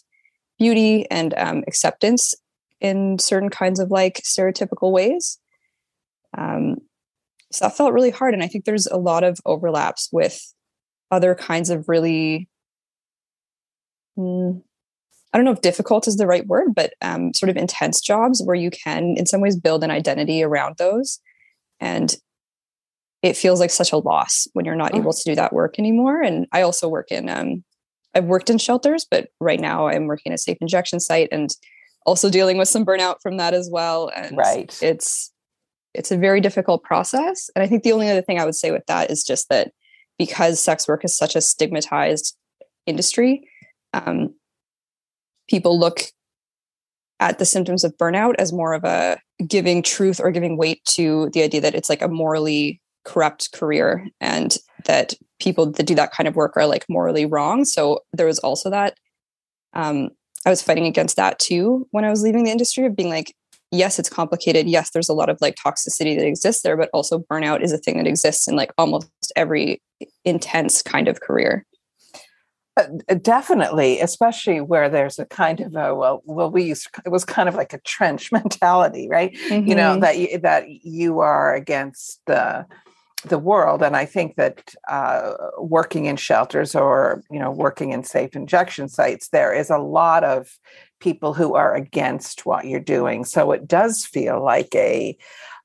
beauty 0.59 1.09
and 1.09 1.33
um, 1.37 1.63
acceptance 1.67 2.35
in 2.79 3.17
certain 3.17 3.49
kinds 3.49 3.79
of 3.79 3.89
like 3.89 4.21
stereotypical 4.23 4.91
ways. 4.91 5.39
Um, 6.37 6.77
so 7.51 7.65
that 7.65 7.77
felt 7.77 7.93
really 7.93 8.11
hard. 8.11 8.33
And 8.33 8.43
I 8.43 8.47
think 8.47 8.65
there's 8.65 8.87
a 8.87 8.97
lot 8.97 9.23
of 9.23 9.39
overlaps 9.45 10.09
with 10.11 10.53
other 11.11 11.33
kinds 11.33 11.69
of 11.69 11.87
really, 11.87 12.47
mm, 14.17 14.61
I 15.33 15.37
don't 15.37 15.45
know 15.45 15.51
if 15.51 15.61
difficult 15.61 16.07
is 16.07 16.17
the 16.17 16.27
right 16.27 16.45
word, 16.45 16.75
but 16.75 16.93
um, 17.01 17.33
sort 17.33 17.49
of 17.49 17.57
intense 17.57 18.01
jobs 18.01 18.41
where 18.43 18.55
you 18.55 18.69
can, 18.69 19.15
in 19.17 19.25
some 19.25 19.41
ways, 19.41 19.55
build 19.55 19.83
an 19.83 19.89
identity 19.89 20.43
around 20.43 20.77
those. 20.77 21.19
And 21.79 22.15
it 23.23 23.35
feels 23.35 23.59
like 23.59 23.71
such 23.71 23.91
a 23.91 23.97
loss 23.97 24.47
when 24.53 24.65
you're 24.65 24.75
not 24.75 24.93
oh. 24.93 24.97
able 24.97 25.13
to 25.13 25.23
do 25.25 25.33
that 25.33 25.53
work 25.53 25.79
anymore. 25.79 26.21
And 26.21 26.45
I 26.51 26.61
also 26.61 26.87
work 26.87 27.11
in, 27.11 27.29
um, 27.29 27.63
I've 28.13 28.25
worked 28.25 28.51
in 28.51 28.59
shelters, 28.59 29.07
but 29.09 29.29
right 29.39 29.59
now 29.59 29.87
I'm 29.87 30.05
working 30.05 30.31
at 30.31 30.35
a 30.35 30.41
safe 30.41 30.57
injection 30.61 30.99
site 30.99 31.29
and 31.31 31.49
also 32.05 32.29
dealing 32.29 32.57
with 32.57 32.67
some 32.67 32.85
burnout 32.85 33.15
from 33.23 33.37
that 33.37 33.55
as 33.55 33.69
well. 33.71 34.11
And 34.15 34.37
right. 34.37 34.77
it's, 34.83 35.31
it's 35.95 36.11
a 36.11 36.17
very 36.17 36.41
difficult 36.41 36.83
process. 36.83 37.49
And 37.55 37.63
I 37.63 37.67
think 37.67 37.81
the 37.81 37.93
only 37.93 38.09
other 38.09 38.21
thing 38.21 38.39
I 38.39 38.45
would 38.45 38.55
say 38.55 38.69
with 38.69 38.85
that 38.87 39.09
is 39.09 39.23
just 39.23 39.49
that 39.49 39.71
because 40.19 40.59
sex 40.59 40.87
work 40.87 41.03
is 41.03 41.17
such 41.17 41.35
a 41.35 41.41
stigmatized 41.41 42.37
industry, 42.85 43.47
um, 43.93 44.33
people 45.49 45.79
look 45.79 46.01
at 47.19 47.39
the 47.39 47.45
symptoms 47.45 47.83
of 47.83 47.95
burnout 47.97 48.35
as 48.37 48.51
more 48.51 48.73
of 48.73 48.83
a 48.83 49.17
giving 49.47 49.81
truth 49.81 50.19
or 50.19 50.31
giving 50.31 50.57
weight 50.57 50.83
to 50.85 51.29
the 51.33 51.43
idea 51.43 51.61
that 51.61 51.75
it's 51.75 51.89
like 51.89 52.01
a 52.01 52.07
morally 52.07 52.81
corrupt 53.05 53.51
career 53.53 54.07
and 54.19 54.57
that 54.85 55.13
people 55.39 55.71
that 55.71 55.85
do 55.85 55.95
that 55.95 56.11
kind 56.11 56.27
of 56.27 56.35
work 56.35 56.53
are 56.55 56.65
like 56.65 56.85
morally 56.89 57.25
wrong. 57.25 57.65
So 57.65 57.99
there 58.13 58.25
was 58.25 58.39
also 58.39 58.69
that. 58.69 58.97
Um, 59.73 60.09
I 60.45 60.49
was 60.49 60.61
fighting 60.61 60.85
against 60.85 61.15
that 61.15 61.39
too 61.39 61.87
when 61.91 62.03
I 62.03 62.09
was 62.09 62.21
leaving 62.21 62.43
the 62.43 62.51
industry 62.51 62.85
of 62.85 62.95
being 62.95 63.09
like, 63.09 63.33
yes, 63.71 63.97
it's 63.97 64.09
complicated. 64.09 64.67
Yes, 64.67 64.91
there's 64.91 65.09
a 65.09 65.13
lot 65.13 65.29
of 65.29 65.37
like 65.41 65.55
toxicity 65.55 66.17
that 66.17 66.27
exists 66.27 66.61
there, 66.61 66.77
but 66.77 66.89
also 66.93 67.19
burnout 67.19 67.61
is 67.61 67.71
a 67.71 67.77
thing 67.77 67.97
that 67.97 68.07
exists 68.07 68.47
in 68.47 68.55
like 68.55 68.71
almost 68.77 69.09
every 69.35 69.81
intense 70.25 70.81
kind 70.81 71.07
of 71.07 71.21
career. 71.21 71.65
Uh, 72.75 73.13
definitely, 73.21 73.99
especially 73.99 74.59
where 74.59 74.89
there's 74.89 75.19
a 75.19 75.25
kind 75.25 75.59
of 75.59 75.75
a 75.75 75.93
well, 75.93 76.23
well, 76.25 76.49
we 76.49 76.63
used 76.63 76.89
it 77.05 77.09
was 77.09 77.23
kind 77.23 77.47
of 77.47 77.53
like 77.53 77.71
a 77.73 77.79
trench 77.79 78.31
mentality, 78.31 79.07
right? 79.07 79.33
Mm-hmm. 79.49 79.67
You 79.67 79.75
know 79.75 79.91
mm-hmm. 79.91 80.01
that 80.01 80.17
you, 80.17 80.39
that 80.39 80.69
you 80.69 81.19
are 81.19 81.53
against 81.53 82.21
the 82.25 82.65
the 83.25 83.39
world 83.39 83.81
and 83.81 83.95
i 83.95 84.05
think 84.05 84.35
that 84.35 84.75
uh, 84.89 85.33
working 85.57 86.05
in 86.05 86.15
shelters 86.17 86.75
or 86.75 87.23
you 87.31 87.39
know 87.39 87.51
working 87.51 87.91
in 87.91 88.03
safe 88.03 88.35
injection 88.35 88.89
sites 88.89 89.29
there 89.29 89.53
is 89.53 89.69
a 89.69 89.77
lot 89.77 90.23
of 90.23 90.59
people 90.99 91.33
who 91.33 91.55
are 91.55 91.73
against 91.73 92.45
what 92.45 92.65
you're 92.65 92.79
doing 92.79 93.23
so 93.23 93.51
it 93.51 93.67
does 93.67 94.05
feel 94.05 94.43
like 94.43 94.73
a 94.75 95.17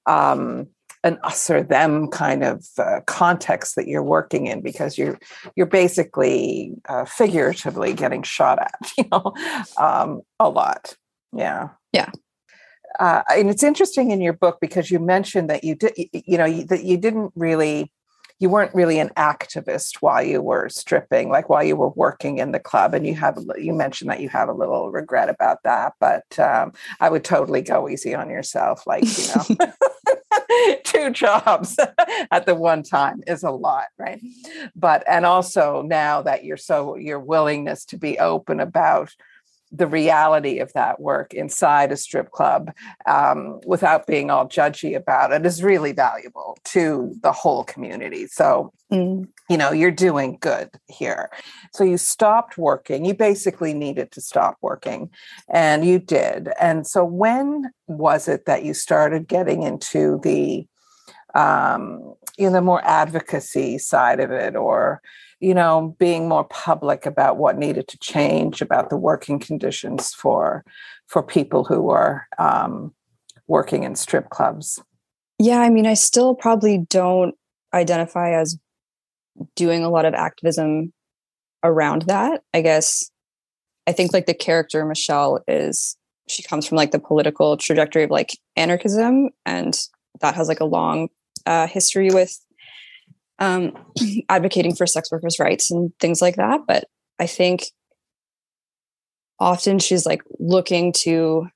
um, 0.07 0.69
an 1.05 1.19
us 1.23 1.49
or 1.49 1.62
them 1.62 2.09
kind 2.09 2.43
of 2.43 2.67
uh, 2.78 3.00
context 3.07 3.76
that 3.76 3.87
you're 3.87 4.02
working 4.02 4.47
in 4.47 4.61
because 4.61 4.99
you're 4.99 5.19
you're 5.57 5.67
basically 5.67 6.73
uh, 6.88 7.05
figuratively 7.05 7.93
getting 7.95 8.23
shot 8.23 8.59
at 8.59 8.75
you 8.99 9.05
know 9.11 9.33
um, 9.76 10.23
a 10.40 10.49
lot. 10.49 10.97
Yeah. 11.33 11.71
Yeah. 11.93 12.11
Uh, 12.99 13.23
and 13.31 13.50
it's 13.50 13.62
interesting 13.62 14.11
in 14.11 14.21
your 14.21 14.33
book 14.33 14.59
because 14.61 14.90
you 14.90 14.99
mentioned 14.99 15.50
that 15.50 15.62
you 15.62 15.75
did 15.75 15.93
you 15.97 16.38
know 16.38 16.50
that 16.62 16.85
you 16.85 16.97
didn't 16.97 17.33
really 17.37 17.93
you 18.40 18.49
weren't 18.49 18.75
really 18.75 18.99
an 18.99 19.11
activist 19.17 19.97
while 20.00 20.23
you 20.23 20.40
were 20.40 20.69
stripping 20.69 21.28
like 21.28 21.49
while 21.49 21.62
you 21.62 21.76
were 21.76 21.90
working 21.90 22.38
in 22.38 22.52
the 22.52 22.59
club 22.59 22.95
and 22.95 23.07
you 23.07 23.14
have 23.14 23.38
you 23.57 23.73
mentioned 23.73 24.11
that 24.11 24.21
you 24.21 24.28
have 24.28 24.49
a 24.49 24.55
little 24.55 24.90
regret 24.90 25.28
about 25.28 25.62
that 25.64 25.93
but 26.00 26.38
um, 26.38 26.73
i 27.00 27.09
would 27.09 27.25
totally 27.25 27.62
go 27.62 27.88
easy 27.88 28.14
on 28.14 28.31
yourself 28.31 28.87
like 28.87 29.05
you 29.05 29.26
know 29.59 29.73
two 30.85 31.11
jobs 31.11 31.78
at 32.31 32.47
the 32.47 32.55
one 32.55 32.83
time 32.83 33.23
is 33.26 33.43
a 33.43 33.50
lot 33.50 33.87
right? 33.99 34.21
But 34.75 35.05
and 35.09 35.26
also 35.26 35.83
now 35.83 36.23
that 36.23 36.45
you're 36.45 36.57
so 36.57 36.97
your 36.97 37.21
willingness 37.21 37.85
to 37.87 37.97
be 37.97 38.19
open 38.19 38.61
about 38.61 39.14
the 39.71 39.87
reality 39.87 40.59
of 40.59 40.73
that 40.73 41.01
work 41.01 41.35
inside 41.35 41.93
a 41.93 41.97
strip 41.97 42.31
club 42.31 42.73
um, 43.07 43.61
without 43.67 44.07
being 44.07 44.31
all 44.31 44.47
judgy 44.49 44.97
about 44.97 45.33
it 45.33 45.45
is 45.45 45.63
really 45.63 45.93
valuable 45.93 46.57
to 46.65 47.15
the 47.23 47.33
whole 47.33 47.65
community. 47.65 48.27
So, 48.27 48.73
mm. 48.91 49.29
you 49.51 49.57
know, 49.57 49.73
you're 49.73 49.91
doing 49.91 50.39
good 50.41 50.71
here. 50.87 51.31
So 51.73 51.85
you 51.85 51.99
stopped 51.99 52.57
working. 52.57 53.05
You 53.05 53.15
basically 53.15 53.75
needed 53.75 54.11
to 54.13 54.21
stop 54.21 54.57
working, 54.63 55.11
and 55.49 55.85
you 55.85 55.99
did. 55.99 56.49
And 56.61 56.87
so, 56.87 57.05
when 57.05 57.71
was 57.87 58.29
it 58.29 58.47
that 58.47 58.65
you 58.65 58.75
started 58.75 59.29
getting 59.29 59.63
into 59.63 60.21
the 60.23 60.67
um, 61.35 62.15
you 62.39 62.47
know, 62.47 62.53
the 62.53 62.63
more 62.63 62.85
advocacy 62.85 63.79
side 63.79 64.21
of 64.21 64.31
it, 64.31 64.57
or 64.57 65.03
you 65.40 65.54
know, 65.54 65.97
being 65.99 66.28
more 66.28 66.45
public 66.45 67.07
about 67.07 67.37
what 67.37 67.59
needed 67.59 67.88
to 67.88 67.99
change 67.99 68.61
about 68.61 68.90
the 68.90 68.97
working 68.97 69.38
conditions 69.38 70.12
for 70.14 70.64
for 71.07 71.23
people 71.23 71.64
who 71.64 71.80
were 71.83 72.23
um, 72.38 72.92
working 73.47 73.85
in 73.85 73.95
strip 73.95 74.30
clubs. 74.30 74.80
Yeah, 75.38 75.61
I 75.61 75.71
mean, 75.71 75.87
I 75.87 75.95
still 75.95 76.35
probably 76.35 76.78
don't 76.78 77.35
identify 77.73 78.33
as 78.33 78.59
doing 79.54 79.85
a 79.85 79.90
lot 79.90 80.04
of 80.04 80.14
activism 80.14 80.92
around 81.62 82.02
that. 82.02 82.42
I 82.52 82.61
guess 82.61 83.11
I 83.87 83.92
think 83.92 84.12
like 84.12 84.26
the 84.26 84.35
character 84.35 84.85
Michelle 84.85 85.42
is 85.47 85.97
she 86.28 86.42
comes 86.42 86.66
from 86.66 86.76
like 86.76 86.90
the 86.90 86.99
political 86.99 87.57
trajectory 87.57 88.04
of 88.04 88.11
like 88.11 88.37
anarchism 88.57 89.30
and 89.47 89.78
that 90.21 90.35
has 90.35 90.49
like 90.49 90.61
a 90.61 90.66
long 90.66 91.09
uh, 91.47 91.66
history 91.66 92.11
with 92.12 92.38
um, 93.38 93.73
advocating 94.28 94.75
for 94.75 94.87
sex 94.87 95.11
workers' 95.11 95.38
rights 95.38 95.71
and 95.71 95.92
things 96.00 96.21
like 96.21 96.37
that. 96.37 96.61
But 96.66 96.85
I 97.18 97.26
think 97.26 97.66
often 99.38 99.78
she's 99.78 100.07
like 100.07 100.23
looking 100.38 100.92
to 100.92 101.49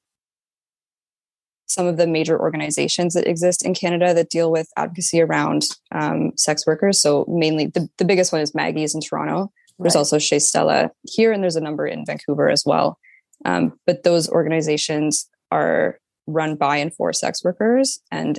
some 1.66 1.86
of 1.86 1.96
the 1.96 2.06
major 2.06 2.38
organizations 2.38 3.14
that 3.14 3.26
exist 3.26 3.64
in 3.64 3.74
Canada 3.74 4.12
that 4.12 4.28
deal 4.28 4.50
with 4.50 4.68
advocacy 4.76 5.20
around 5.20 5.64
um, 5.90 6.32
sex 6.36 6.66
workers. 6.66 7.00
So 7.00 7.24
mainly 7.28 7.66
the, 7.66 7.88
the 7.98 8.04
biggest 8.04 8.32
one 8.32 8.42
is 8.42 8.54
Maggie's 8.54 8.94
in 8.94 9.00
Toronto. 9.00 9.50
There's 9.78 9.94
right. 9.94 10.00
also 10.00 10.18
Chez 10.18 10.40
Stella 10.40 10.90
here, 11.02 11.32
and 11.32 11.42
there's 11.42 11.56
a 11.56 11.60
number 11.60 11.86
in 11.86 12.04
Vancouver 12.04 12.50
as 12.50 12.64
well. 12.64 12.98
Um, 13.44 13.72
but 13.86 14.02
those 14.02 14.28
organizations 14.28 15.28
are 15.50 15.98
run 16.26 16.56
by 16.56 16.76
and 16.76 16.94
for 16.94 17.12
sex 17.12 17.42
workers, 17.42 18.00
and 18.10 18.38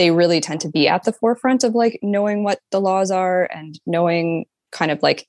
they 0.00 0.10
really 0.10 0.40
tend 0.40 0.62
to 0.62 0.68
be 0.70 0.88
at 0.88 1.04
the 1.04 1.12
forefront 1.12 1.62
of 1.62 1.74
like 1.74 1.98
knowing 2.00 2.42
what 2.42 2.58
the 2.70 2.80
laws 2.80 3.10
are 3.10 3.46
and 3.52 3.78
knowing 3.84 4.46
kind 4.72 4.90
of 4.90 5.02
like 5.02 5.28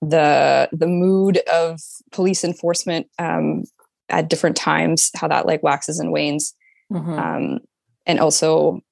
the 0.00 0.68
the 0.70 0.86
mood 0.86 1.38
of 1.52 1.80
police 2.12 2.44
enforcement 2.44 3.08
um, 3.18 3.64
at 4.08 4.30
different 4.30 4.56
times, 4.56 5.10
how 5.16 5.26
that 5.26 5.46
like 5.46 5.64
waxes 5.64 5.98
and 5.98 6.12
wanes, 6.12 6.54
mm-hmm. 6.92 7.18
um, 7.18 7.58
and 8.06 8.20
also 8.20 8.82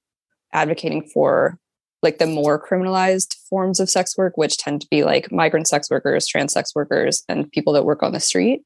advocating 0.53 1.09
for 1.09 1.57
like 2.03 2.19
the 2.19 2.27
more 2.27 2.61
criminalized 2.61 3.37
forms 3.49 3.79
of 3.79 3.89
sex 3.89 4.19
work, 4.19 4.37
which 4.37 4.57
tend 4.57 4.81
to 4.81 4.89
be 4.91 5.05
like 5.05 5.31
migrant 5.31 5.69
sex 5.69 5.89
workers, 5.89 6.27
trans 6.27 6.53
sex 6.53 6.75
workers, 6.75 7.23
and 7.29 7.49
people 7.53 7.73
that 7.75 7.85
work 7.85 8.03
on 8.03 8.11
the 8.11 8.19
street. 8.19 8.63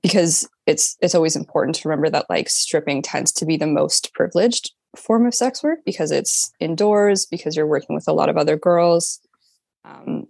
Because 0.00 0.48
it's 0.66 0.96
it's 1.02 1.14
always 1.14 1.36
important 1.36 1.74
to 1.74 1.88
remember 1.90 2.08
that 2.08 2.30
like 2.30 2.48
stripping 2.48 3.02
tends 3.02 3.32
to 3.32 3.44
be 3.44 3.58
the 3.58 3.66
most 3.66 4.14
privileged 4.14 4.72
form 4.96 5.26
of 5.26 5.34
sex 5.34 5.62
work 5.62 5.80
because 5.84 6.10
it's 6.10 6.52
indoors, 6.60 7.26
because 7.26 7.56
you're 7.56 7.66
working 7.66 7.94
with 7.94 8.08
a 8.08 8.12
lot 8.12 8.28
of 8.28 8.36
other 8.36 8.56
girls, 8.56 9.20
um, 9.84 10.26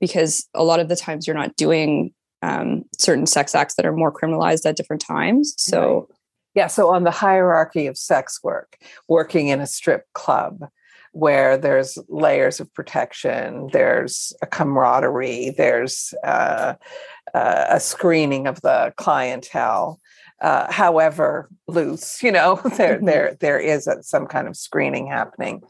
because 0.00 0.48
a 0.54 0.64
lot 0.64 0.80
of 0.80 0.88
the 0.88 0.96
times 0.96 1.26
you're 1.26 1.36
not 1.36 1.56
doing 1.56 2.12
um, 2.42 2.84
certain 2.98 3.26
sex 3.26 3.54
acts 3.54 3.74
that 3.74 3.86
are 3.86 3.92
more 3.92 4.12
criminalized 4.12 4.66
at 4.66 4.76
different 4.76 5.02
times. 5.02 5.54
So, 5.58 6.06
right. 6.08 6.18
yeah. 6.54 6.66
So, 6.66 6.88
on 6.88 7.04
the 7.04 7.10
hierarchy 7.10 7.86
of 7.86 7.96
sex 7.96 8.40
work, 8.42 8.76
working 9.08 9.48
in 9.48 9.60
a 9.60 9.66
strip 9.66 10.06
club, 10.14 10.64
where 11.12 11.58
there's 11.58 11.98
layers 12.08 12.58
of 12.58 12.72
protection, 12.74 13.68
there's 13.72 14.32
a 14.42 14.46
camaraderie, 14.46 15.50
there's 15.50 16.14
uh, 16.24 16.74
uh, 17.34 17.64
a 17.68 17.78
screening 17.78 18.46
of 18.46 18.60
the 18.62 18.92
clientele 18.96 20.00
uh, 20.42 20.70
however 20.70 21.48
loose, 21.68 22.22
you 22.22 22.32
know, 22.32 22.56
there 22.76 22.96
mm-hmm. 22.96 23.06
there 23.06 23.36
there 23.40 23.58
is 23.58 23.86
a, 23.86 24.02
some 24.02 24.26
kind 24.26 24.48
of 24.48 24.56
screening 24.56 25.06
happening, 25.06 25.62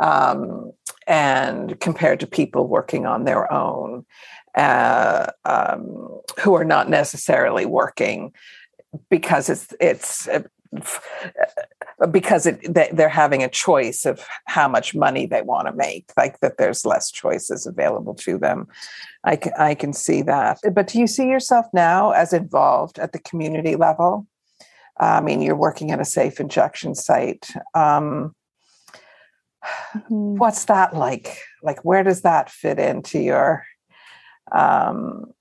um, 0.00 0.72
and 1.06 1.78
compared 1.80 2.20
to 2.20 2.26
people 2.26 2.66
working 2.66 3.06
on 3.06 3.24
their 3.24 3.52
own, 3.52 4.04
uh, 4.56 5.26
um, 5.44 6.20
who 6.40 6.54
are 6.54 6.64
not 6.64 6.88
necessarily 6.88 7.66
working 7.66 8.32
because 9.10 9.48
it's 9.48 9.74
it's 9.78 10.26
uh, 10.26 10.42
because 12.10 12.46
it, 12.46 12.60
they're 12.74 13.08
having 13.08 13.42
a 13.42 13.48
choice 13.48 14.04
of 14.04 14.24
how 14.46 14.68
much 14.68 14.94
money 14.94 15.26
they 15.26 15.42
want 15.42 15.68
to 15.68 15.74
make 15.74 16.10
like 16.16 16.40
that 16.40 16.58
there's 16.58 16.84
less 16.84 17.10
choices 17.10 17.66
available 17.66 18.14
to 18.14 18.38
them 18.38 18.66
I 19.24 19.36
can, 19.36 19.52
I 19.58 19.74
can 19.74 19.92
see 19.92 20.22
that 20.22 20.58
but 20.74 20.88
do 20.88 20.98
you 20.98 21.06
see 21.06 21.28
yourself 21.28 21.66
now 21.72 22.10
as 22.10 22.32
involved 22.32 22.98
at 22.98 23.12
the 23.12 23.20
community 23.20 23.76
level 23.76 24.26
I 24.98 25.20
mean, 25.20 25.42
you're 25.42 25.56
working 25.56 25.90
at 25.90 26.00
a 26.00 26.04
safe 26.04 26.40
injection 26.40 26.94
site. 26.94 27.48
Um, 27.74 28.34
Mhm. 29.94 30.36
what's 30.38 30.66
that 30.66 30.94
like? 30.94 31.38
Like, 31.62 31.84
where 31.84 32.02
does 32.02 32.22
that 32.22 32.50
fit 32.50 32.78
into 32.78 33.18
your 33.18 33.64
um, 34.52 35.32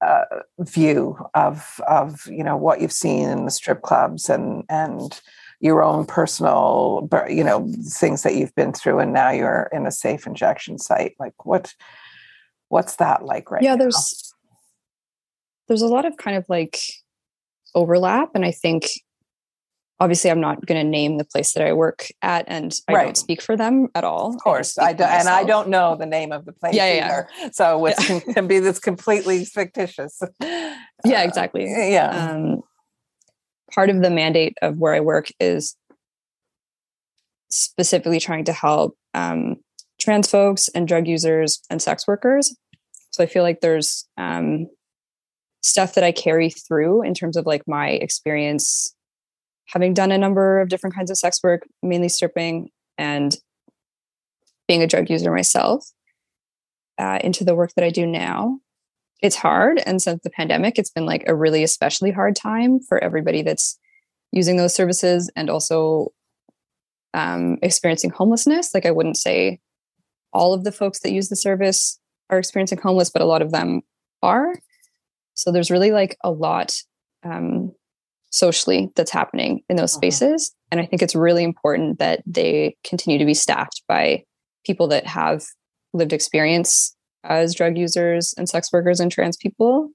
uh, 0.00 0.24
view 0.60 1.18
of 1.34 1.80
of 1.88 2.26
you 2.26 2.44
know 2.44 2.56
what 2.56 2.80
you've 2.80 2.92
seen 2.92 3.28
in 3.28 3.44
the 3.44 3.50
strip 3.50 3.82
clubs 3.82 4.28
and 4.28 4.64
and 4.68 5.20
your 5.60 5.82
own 5.82 6.06
personal 6.06 7.08
you 7.28 7.42
know 7.42 7.68
things 7.88 8.22
that 8.22 8.36
you've 8.36 8.54
been 8.54 8.72
through, 8.72 9.00
and 9.00 9.12
now 9.12 9.30
you're 9.30 9.68
in 9.72 9.86
a 9.86 9.90
safe 9.90 10.26
injection 10.26 10.78
site. 10.78 11.14
Like, 11.18 11.44
what 11.44 11.74
what's 12.68 12.96
that 12.96 13.24
like 13.24 13.50
right 13.50 13.62
yeah, 13.62 13.74
now? 13.74 13.84
there's 13.84 14.34
there's 15.66 15.82
a 15.82 15.88
lot 15.88 16.04
of 16.04 16.16
kind 16.16 16.36
of 16.36 16.44
like 16.48 16.80
overlap, 17.74 18.30
and 18.34 18.44
I 18.44 18.52
think 18.52 18.88
obviously 20.00 20.30
I'm 20.30 20.40
not 20.40 20.64
going 20.64 20.80
to 20.84 20.88
name 20.88 21.18
the 21.18 21.24
place 21.24 21.52
that 21.54 21.66
I 21.66 21.72
work 21.72 22.06
at, 22.22 22.44
and 22.48 22.72
I 22.88 22.92
Right. 22.92 23.04
don't 23.04 23.16
speak 23.16 23.42
for 23.42 23.56
them 23.56 23.88
at 23.94 24.04
all. 24.04 24.34
Of 24.34 24.40
course, 24.42 24.78
I 24.78 24.92
do, 24.92 25.04
and 25.04 25.28
I 25.28 25.44
don't 25.44 25.68
know 25.68 25.96
the 25.96 26.06
name 26.06 26.30
of 26.32 26.44
the 26.44 26.52
place 26.52 26.74
Yeah, 26.74 26.92
yeah, 26.94 27.06
either. 27.06 27.52
So 27.52 27.84
it 27.86 27.96
can, 27.96 28.20
can 28.20 28.46
be 28.46 28.58
this 28.60 28.78
completely 28.78 29.44
fictitious. 29.44 30.20
Yeah, 31.04 31.20
Uh, 31.20 31.24
exactly. 31.24 31.64
yeah. 31.64 32.08
um, 32.32 32.60
part 33.72 33.88
of 33.88 34.02
the 34.02 34.10
mandate 34.10 34.56
of 34.62 34.78
where 34.78 34.94
I 34.94 35.00
work 35.00 35.28
is 35.38 35.76
specifically 37.50 38.20
trying 38.20 38.44
to 38.44 38.52
help 38.52 38.96
um, 39.14 39.56
trans 40.00 40.28
folks 40.30 40.68
and 40.74 40.86
drug 40.88 41.06
users 41.06 41.60
and 41.70 41.80
sex 41.80 42.06
workers. 42.06 42.56
So 43.10 43.22
I 43.22 43.26
feel 43.26 43.42
like 43.42 43.60
there's 43.60 44.06
um, 44.16 44.66
stuff 45.62 45.94
that 45.94 46.04
I 46.04 46.12
carry 46.12 46.50
through 46.50 47.02
in 47.02 47.14
terms 47.14 47.36
of 47.36 47.46
like 47.46 47.62
my 47.66 47.90
experience 47.90 48.94
having 49.68 49.94
done 49.94 50.10
a 50.10 50.18
number 50.18 50.60
of 50.60 50.68
different 50.68 50.94
kinds 50.94 51.10
of 51.10 51.18
sex 51.18 51.40
work, 51.42 51.66
mainly 51.82 52.08
stripping 52.08 52.70
and 52.96 53.36
being 54.66 54.82
a 54.82 54.86
drug 54.86 55.08
user 55.08 55.30
myself, 55.32 55.92
uh, 56.98 57.18
into 57.22 57.44
the 57.44 57.54
work 57.54 57.72
that 57.74 57.84
I 57.84 57.90
do 57.90 58.06
now. 58.06 58.58
It's 59.20 59.36
hard 59.36 59.80
and 59.84 60.00
since 60.00 60.22
the 60.22 60.30
pandemic 60.30 60.78
it's 60.78 60.90
been 60.90 61.06
like 61.06 61.24
a 61.26 61.34
really 61.34 61.64
especially 61.64 62.12
hard 62.12 62.36
time 62.36 62.78
for 62.80 63.02
everybody 63.02 63.42
that's 63.42 63.78
using 64.30 64.56
those 64.56 64.74
services 64.74 65.30
and 65.34 65.50
also 65.50 66.12
um, 67.14 67.58
experiencing 67.62 68.10
homelessness. 68.10 68.74
Like 68.74 68.86
i 68.86 68.90
wouldn't 68.90 69.16
say 69.16 69.60
all 70.32 70.52
of 70.52 70.62
the 70.62 70.72
folks 70.72 71.00
that 71.00 71.10
use 71.10 71.28
the 71.28 71.36
service 71.36 71.98
are 72.30 72.38
experiencing 72.38 72.78
homeless 72.78 73.10
but 73.10 73.22
a 73.22 73.26
lot 73.26 73.42
of 73.42 73.50
them 73.50 73.82
are. 74.22 74.54
So 75.34 75.50
there's 75.50 75.70
really 75.70 75.90
like 75.90 76.16
a 76.22 76.30
lot 76.30 76.76
um, 77.24 77.72
socially 78.30 78.90
that's 78.94 79.10
happening 79.10 79.62
in 79.68 79.76
those 79.76 79.92
Mhm. 79.92 79.96
spaces 79.96 80.54
and 80.70 80.80
i 80.80 80.86
think 80.86 81.02
it's 81.02 81.14
really 81.14 81.42
important 81.44 81.98
that 81.98 82.22
they 82.26 82.76
continue 82.84 83.18
to 83.18 83.24
be 83.24 83.34
staffed 83.34 83.82
by 83.88 84.22
people 84.66 84.86
that 84.88 85.06
have 85.06 85.44
lived 85.94 86.12
experience 86.12 86.94
as 87.24 87.54
drug 87.54 87.76
users 87.78 88.34
and 88.36 88.48
sex 88.48 88.72
workers 88.72 89.00
and 89.00 89.10
trans 89.10 89.36
people 89.36 89.88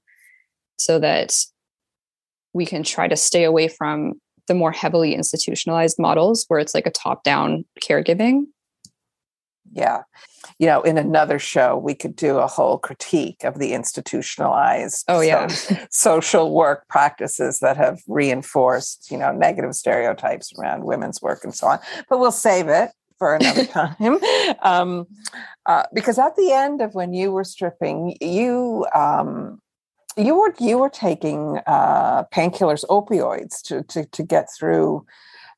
so 0.78 0.98
that 0.98 1.34
we 2.52 2.66
can 2.66 2.82
try 2.82 3.08
to 3.08 3.16
stay 3.16 3.44
away 3.44 3.68
from 3.68 4.14
the 4.46 4.54
more 4.54 4.72
heavily 4.72 5.14
institutionalized 5.14 5.96
models 5.98 6.44
where 6.48 6.60
it's 6.60 6.74
like 6.74 6.86
a 6.86 6.90
top 6.90 7.22
down 7.24 7.64
caregiving 7.82 8.42
yeah. 9.74 10.02
You 10.58 10.66
know, 10.66 10.82
in 10.82 10.98
another 10.98 11.38
show, 11.38 11.76
we 11.76 11.94
could 11.94 12.14
do 12.14 12.38
a 12.38 12.46
whole 12.46 12.78
critique 12.78 13.44
of 13.44 13.58
the 13.58 13.72
institutionalized 13.72 15.04
oh 15.08 15.20
yeah 15.20 15.48
so- 15.48 15.76
social 15.90 16.54
work 16.54 16.86
practices 16.88 17.58
that 17.60 17.76
have 17.76 18.00
reinforced, 18.06 19.10
you 19.10 19.18
know, 19.18 19.32
negative 19.32 19.74
stereotypes 19.74 20.52
around 20.58 20.84
women's 20.84 21.20
work 21.20 21.44
and 21.44 21.54
so 21.54 21.66
on. 21.66 21.78
But 22.08 22.20
we'll 22.20 22.32
save 22.32 22.68
it 22.68 22.90
for 23.18 23.34
another 23.34 23.64
time. 23.78 24.18
Um, 24.62 25.06
uh, 25.66 25.84
because 25.92 26.18
at 26.18 26.36
the 26.36 26.52
end 26.52 26.80
of 26.80 26.94
when 26.94 27.12
you 27.12 27.32
were 27.32 27.44
stripping, 27.44 28.16
you 28.20 28.86
um, 28.94 29.60
you 30.16 30.36
were 30.38 30.54
you 30.58 30.78
were 30.78 30.88
taking 30.88 31.60
uh, 31.66 32.24
painkillers, 32.32 32.84
opioids 32.86 33.60
to, 33.62 33.82
to 33.84 34.06
to 34.06 34.22
get 34.22 34.48
through 34.56 35.04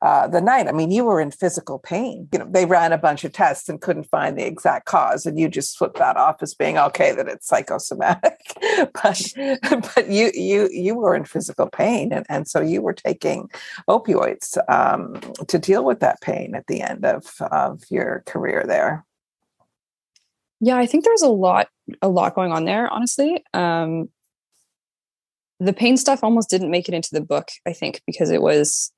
uh, 0.07 0.29
the 0.29 0.41
night. 0.41 0.69
I 0.69 0.73
mean, 0.73 0.93
you 0.93 1.05
were 1.05 1.21
in 1.21 1.33
physical 1.33 1.81
pain. 1.81 2.29
You 2.33 2.39
know, 2.39 2.47
they 2.49 2.65
ran 2.65 2.93
a 2.93 2.99
bunch 2.99 3.25
of 3.25 3.33
tests 3.33 3.69
and 3.69 3.81
couldn't 3.81 4.05
find 4.05 4.39
the 4.39 4.47
exact 4.47 4.87
cause, 4.87 5.27
and 5.27 5.37
you 5.37 5.49
just 5.49 5.77
flipped 5.77 5.99
that 5.99 6.17
off 6.17 6.37
as 6.43 6.55
being 6.55 6.79
okay 6.79 7.11
that 7.11 7.27
it's 7.27 7.49
psychosomatic. 7.49 8.39
but 9.03 9.33
but 9.97 10.09
you 10.09 10.31
you 10.33 10.69
you 10.71 10.95
were 10.95 11.17
in 11.17 11.25
physical 11.25 11.69
pain, 11.69 12.13
and, 12.13 12.25
and 12.29 12.47
so 12.47 12.61
you 12.61 12.83
were 12.83 12.93
taking 12.93 13.51
opioids 13.91 14.57
um, 14.73 15.21
to 15.49 15.59
deal 15.59 15.85
with 15.85 15.99
that 15.99 16.21
pain 16.21 16.55
at 16.55 16.69
the 16.69 16.83
end 16.83 17.05
of 17.05 17.25
of 17.51 17.83
your 17.91 18.23
career 18.27 18.65
there. 18.65 19.05
yeah 20.61 20.77
i 20.77 20.87
think 20.87 21.05
there's 21.05 21.23
a 21.23 21.29
lot 21.29 21.67
a 22.01 22.09
lot 22.09 22.35
going 22.35 22.53
on 22.53 22.65
there 22.65 22.89
honestly 22.89 23.45
um 23.55 24.09
the 25.59 25.73
pain 25.73 25.97
stuff 25.97 26.23
almost 26.23 26.49
didn't 26.49 26.71
make 26.71 26.89
it 26.89 26.95
into 26.95 27.11
the 27.13 27.21
book 27.21 27.49
i 27.67 27.73
think 27.73 28.03
because 28.07 28.31
it 28.31 28.41
was 28.41 28.93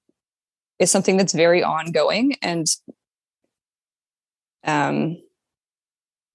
it's 0.79 0.93
something 0.93 1.17
that's 1.17 1.33
very 1.33 1.63
ongoing 1.63 2.37
and 2.43 2.67
um 4.65 5.17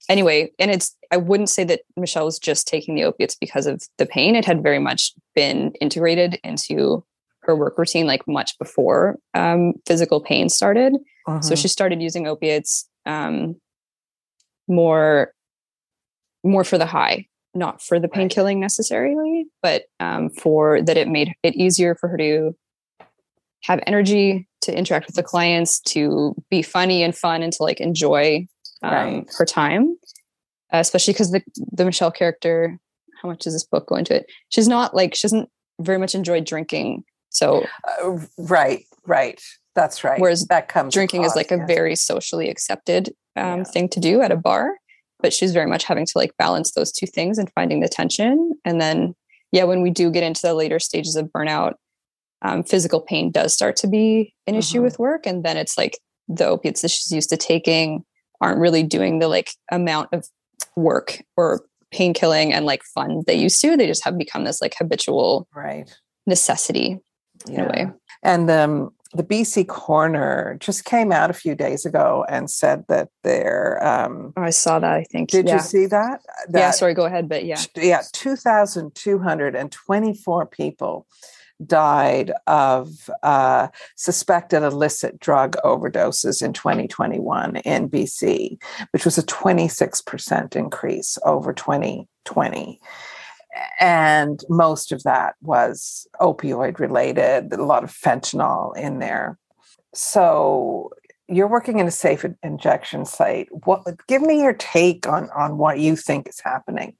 anyway 0.10 0.52
and 0.60 0.70
it's 0.72 0.96
i 1.12 1.18
wouldn't 1.18 1.50
say 1.50 1.64
that 1.64 1.82
michelle 1.98 2.26
was 2.26 2.40
just 2.40 2.68
taking 2.68 2.96
the 2.96 3.04
opiates 3.04 3.36
because 3.36 3.66
of 3.68 3.82
the 3.98 4.06
pain. 4.06 4.36
It 4.36 4.46
had 4.46 4.62
very 4.64 4.80
much 4.80 5.14
been 5.36 5.72
integrated 5.80 6.40
into 6.44 7.04
her 7.44 7.56
work 7.56 7.78
routine 7.78 8.06
like 8.08 8.26
much 8.28 8.58
before 8.58 9.18
um, 9.34 9.74
physical 9.86 10.22
pain 10.22 10.48
started. 10.50 10.94
So 11.42 11.54
Mhm. 11.54 11.58
she 11.58 11.68
started 11.68 12.02
using 12.02 12.26
opiates 12.28 12.88
um, 13.06 13.56
more 14.68 15.34
more 16.44 16.64
for 16.64 16.78
the 16.78 16.86
high 16.86 17.28
not 17.56 17.82
for 17.82 18.00
the 18.00 18.08
pain 18.08 18.28
killing 18.30 18.60
necessarily 18.60 19.46
but 19.62 19.84
um, 20.00 20.30
for 20.30 20.82
that 20.82 20.98
it 20.98 21.08
made 21.08 21.34
it 21.44 21.56
easier 21.56 21.96
for 21.96 22.10
her 22.10 22.18
to 22.18 22.56
have 23.64 23.80
energy 23.88 24.48
to 24.62 24.78
interact 24.78 25.08
with 25.08 25.16
the 25.16 25.24
clients 25.24 25.80
to 25.82 26.36
be 26.50 26.62
funny 26.62 27.04
and 27.04 27.16
fun 27.16 27.42
and 27.44 27.52
to 27.54 27.64
like 27.64 27.80
enjoy 27.82 28.46
um, 28.82 28.92
Right. 28.94 29.26
her 29.38 29.46
time 29.46 29.96
uh, 30.74 30.78
especially 30.78 31.14
because 31.14 31.32
the 31.32 31.42
the 31.72 31.86
michelle 31.86 32.12
character 32.12 32.78
how 33.22 33.30
much 33.30 33.40
does 33.40 33.54
this 33.54 33.66
book 33.66 33.88
go 33.88 33.96
into 33.96 34.14
it 34.16 34.26
she's 34.50 34.68
not 34.68 34.96
like 34.96 35.16
she 35.16 35.22
doesn't 35.24 35.50
very 35.82 35.98
much 35.98 36.14
enjoy 36.16 36.40
drinking 36.42 37.04
so 37.30 37.66
Uh, 38.02 38.20
right, 38.38 38.86
right. 39.08 39.42
That's 39.76 40.04
right. 40.04 40.20
Whereas 40.22 40.46
that 40.50 40.68
comes 40.68 40.94
drinking 40.94 41.22
is 41.24 41.32
across, 41.32 41.36
like 41.36 41.52
a 41.52 41.58
yes. 41.58 41.68
very 41.68 41.96
socially 41.96 42.48
accepted 42.48 43.10
um, 43.36 43.60
Yeah. 43.60 43.64
thing 43.64 43.90
to 43.90 44.00
do 44.00 44.22
at 44.22 44.32
a 44.32 44.36
bar 44.38 44.78
but 45.20 45.34
she's 45.34 45.52
very 45.54 45.66
much 45.68 45.84
having 45.86 46.06
to 46.06 46.12
like 46.16 46.36
balance 46.38 46.74
those 46.74 46.92
two 46.92 47.08
things 47.08 47.38
and 47.40 47.50
finding 47.56 47.80
the 47.80 47.88
tension 47.88 48.52
and 48.66 48.80
then 48.82 49.16
yeah 49.52 49.64
when 49.64 49.82
we 49.82 49.90
do 49.90 50.12
get 50.12 50.22
into 50.24 50.42
the 50.44 50.54
later 50.54 50.80
stages 50.80 51.16
of 51.16 51.26
burnout 51.36 51.74
um, 52.44 52.64
physical 52.64 53.02
pain 53.02 53.32
does 53.32 53.54
start 53.54 53.76
to 53.78 53.88
be 53.88 54.34
an 54.48 54.56
issue 54.56 54.80
Mhm. 54.80 54.84
with 54.84 55.00
work 55.00 55.26
and 55.26 55.44
then 55.44 55.58
it's 55.58 55.78
like 55.78 55.98
the 56.28 56.46
opiates 56.46 56.82
that 56.82 56.92
she's 56.92 57.12
used 57.12 57.30
to 57.30 57.38
taking 57.38 58.04
aren't 58.42 58.60
really 58.60 58.84
doing 58.84 59.20
the 59.20 59.28
like 59.28 59.52
amount 59.72 60.10
of 60.12 60.28
work 60.76 61.22
or 61.38 61.62
pain 61.92 62.14
killing 62.14 62.52
and 62.54 62.66
like 62.66 62.84
fun 62.84 63.22
they 63.28 63.36
used 63.36 63.62
to 63.62 63.78
they 63.78 63.88
just 63.88 64.04
have 64.04 64.18
become 64.18 64.44
this 64.44 64.62
like 64.62 64.76
habitual 64.78 65.48
right. 65.56 65.96
necessity 66.28 67.00
in 67.50 67.60
a 67.60 67.68
way 67.68 67.88
And 68.24 68.50
um, 68.50 68.92
the 69.14 69.24
BC 69.24 69.68
Coroner 69.68 70.58
just 70.60 70.86
came 70.86 71.12
out 71.12 71.30
a 71.30 71.34
few 71.34 71.54
days 71.56 71.86
ago 71.86 72.26
and 72.30 72.50
said 72.50 72.86
that 72.88 73.10
they're. 73.24 73.78
Um, 73.86 74.34
oh, 74.38 74.42
i 74.42 74.50
saw 74.50 74.80
that 74.80 74.92
i 74.92 75.04
think 75.12 75.30
did 75.30 75.48
yeah. 75.48 75.56
you 75.56 75.60
see 75.62 75.86
that? 75.88 76.22
yeah 76.54 76.72
sorry 76.72 76.94
go 76.96 77.06
ahead 77.06 77.28
but 77.30 77.46
yeah 77.46 77.62
yeah, 77.76 78.02
2,224 78.14 80.46
people 80.48 81.06
died 81.68 82.32
of 82.48 83.10
uh, 83.24 83.68
suspected 83.96 84.64
illicit 84.64 85.20
drug 85.20 85.56
overdoses 85.64 86.42
in 86.42 86.54
2021 86.54 87.58
in 87.58 87.90
BC, 87.90 88.62
which 88.92 89.06
was 89.06 89.18
a 89.18 89.24
26% 89.24 90.56
increase 90.56 91.18
over 91.26 91.54
2020. 91.54 92.80
And 93.80 94.40
most 94.50 94.92
of 94.92 95.04
that 95.04 95.36
was 95.42 96.08
opioid 96.20 96.80
related, 96.80 97.54
a 97.54 97.64
lot 97.64 97.84
of 97.84 97.92
fentanyl 97.92 98.76
in 98.76 99.00
there. 99.00 99.38
So 99.94 100.92
you're 101.34 101.48
working 101.48 101.80
in 101.80 101.88
a 101.88 101.92
safe 101.92 102.26
injection 102.44 103.06
site. 103.06 103.48
What 103.66 103.84
give 104.08 104.22
me 104.22 104.42
your 104.42 104.54
take 104.54 105.08
on 105.08 105.30
on 105.36 105.58
what 105.58 105.80
you 105.80 105.96
think 105.96 106.28
is 106.30 106.40
happening 106.40 106.96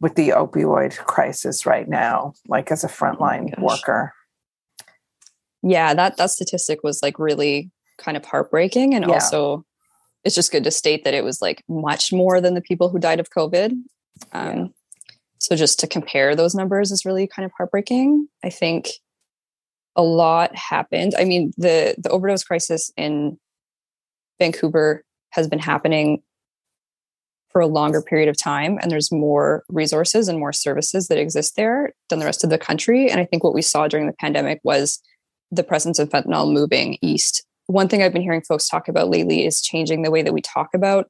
with 0.00 0.14
the 0.14 0.30
opioid 0.30 0.96
crisis 0.98 1.66
right 1.66 1.88
now, 1.88 2.34
like 2.46 2.70
as 2.70 2.84
a 2.84 2.88
frontline 2.88 3.54
gosh. 3.54 3.62
worker? 3.64 4.12
yeah 5.62 5.92
that 5.92 6.16
that 6.16 6.30
statistic 6.30 6.84
was 6.84 7.02
like 7.02 7.18
really 7.18 7.68
kind 7.98 8.16
of 8.16 8.24
heartbreaking 8.24 8.94
and 8.94 9.04
Yeah. 9.04 9.14
also 9.14 9.64
it's 10.22 10.36
just 10.36 10.52
good 10.52 10.62
to 10.62 10.70
state 10.70 11.02
that 11.02 11.14
it 11.14 11.24
was 11.24 11.42
like 11.42 11.64
much 11.68 12.12
more 12.12 12.40
than 12.40 12.54
the 12.54 12.60
people 12.60 12.88
who 12.88 13.00
died 13.00 13.18
of 13.18 13.30
covid 13.30 13.72
um 14.32 14.56
Yeah. 14.56 14.64
so 15.38 15.56
just 15.56 15.80
to 15.80 15.88
compare 15.88 16.36
those 16.36 16.54
numbers 16.54 16.92
is 16.92 17.04
really 17.04 17.26
kind 17.26 17.44
of 17.44 17.50
heartbreaking 17.58 18.28
i 18.44 18.50
think 18.50 18.88
a 19.96 20.02
lot 20.02 20.54
happened. 20.54 21.12
I 21.18 21.24
mean, 21.24 21.52
the 21.58 21.96
the 21.98 22.08
overdose 22.10 22.44
crisis 22.44 22.92
in 22.96 23.36
Vancouver 24.38 25.02
has 25.30 25.48
been 25.48 25.58
happening 25.58 26.22
for 27.50 27.60
a 27.60 27.66
longer 27.66 28.02
period 28.02 28.28
of 28.28 28.36
time 28.36 28.78
and 28.80 28.90
there's 28.90 29.10
more 29.10 29.64
resources 29.68 30.28
and 30.28 30.38
more 30.38 30.52
services 30.52 31.08
that 31.08 31.18
exist 31.18 31.56
there 31.56 31.92
than 32.08 32.18
the 32.18 32.24
rest 32.24 32.44
of 32.44 32.50
the 32.50 32.58
country. 32.58 33.10
And 33.10 33.20
i 33.20 33.24
think 33.24 33.42
what 33.42 33.54
we 33.54 33.62
saw 33.62 33.88
during 33.88 34.06
the 34.06 34.12
pandemic 34.12 34.60
was 34.62 35.00
the 35.50 35.64
presence 35.64 35.98
of 35.98 36.10
fentanyl 36.10 36.52
moving 36.52 36.98
east. 37.00 37.44
One 37.66 37.88
thing 37.88 38.02
i've 38.02 38.12
been 38.12 38.22
hearing 38.22 38.42
folks 38.42 38.68
talk 38.68 38.88
about 38.88 39.08
lately 39.08 39.46
is 39.46 39.62
changing 39.62 40.02
the 40.02 40.10
way 40.10 40.22
that 40.22 40.34
we 40.34 40.42
talk 40.42 40.68
about 40.74 41.08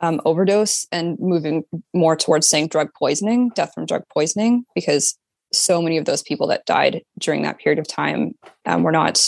um, 0.00 0.20
overdose 0.24 0.84
and 0.90 1.16
moving 1.20 1.62
more 1.94 2.16
towards 2.16 2.48
saying 2.48 2.68
drug 2.68 2.90
poisoning 2.98 3.50
death 3.50 3.72
from 3.74 3.86
drug 3.86 4.02
poisoning 4.12 4.64
because 4.74 5.16
so 5.52 5.80
many 5.80 5.98
of 5.98 6.06
those 6.06 6.22
people 6.22 6.46
that 6.48 6.66
died 6.66 7.02
during 7.18 7.42
that 7.42 7.58
period 7.58 7.78
of 7.78 7.86
time 7.86 8.32
um, 8.66 8.82
were 8.82 8.92
not 8.92 9.24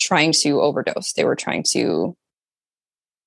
trying 0.00 0.32
to 0.32 0.60
overdose. 0.60 1.12
They 1.12 1.24
were 1.24 1.36
trying 1.36 1.64
to 1.70 2.16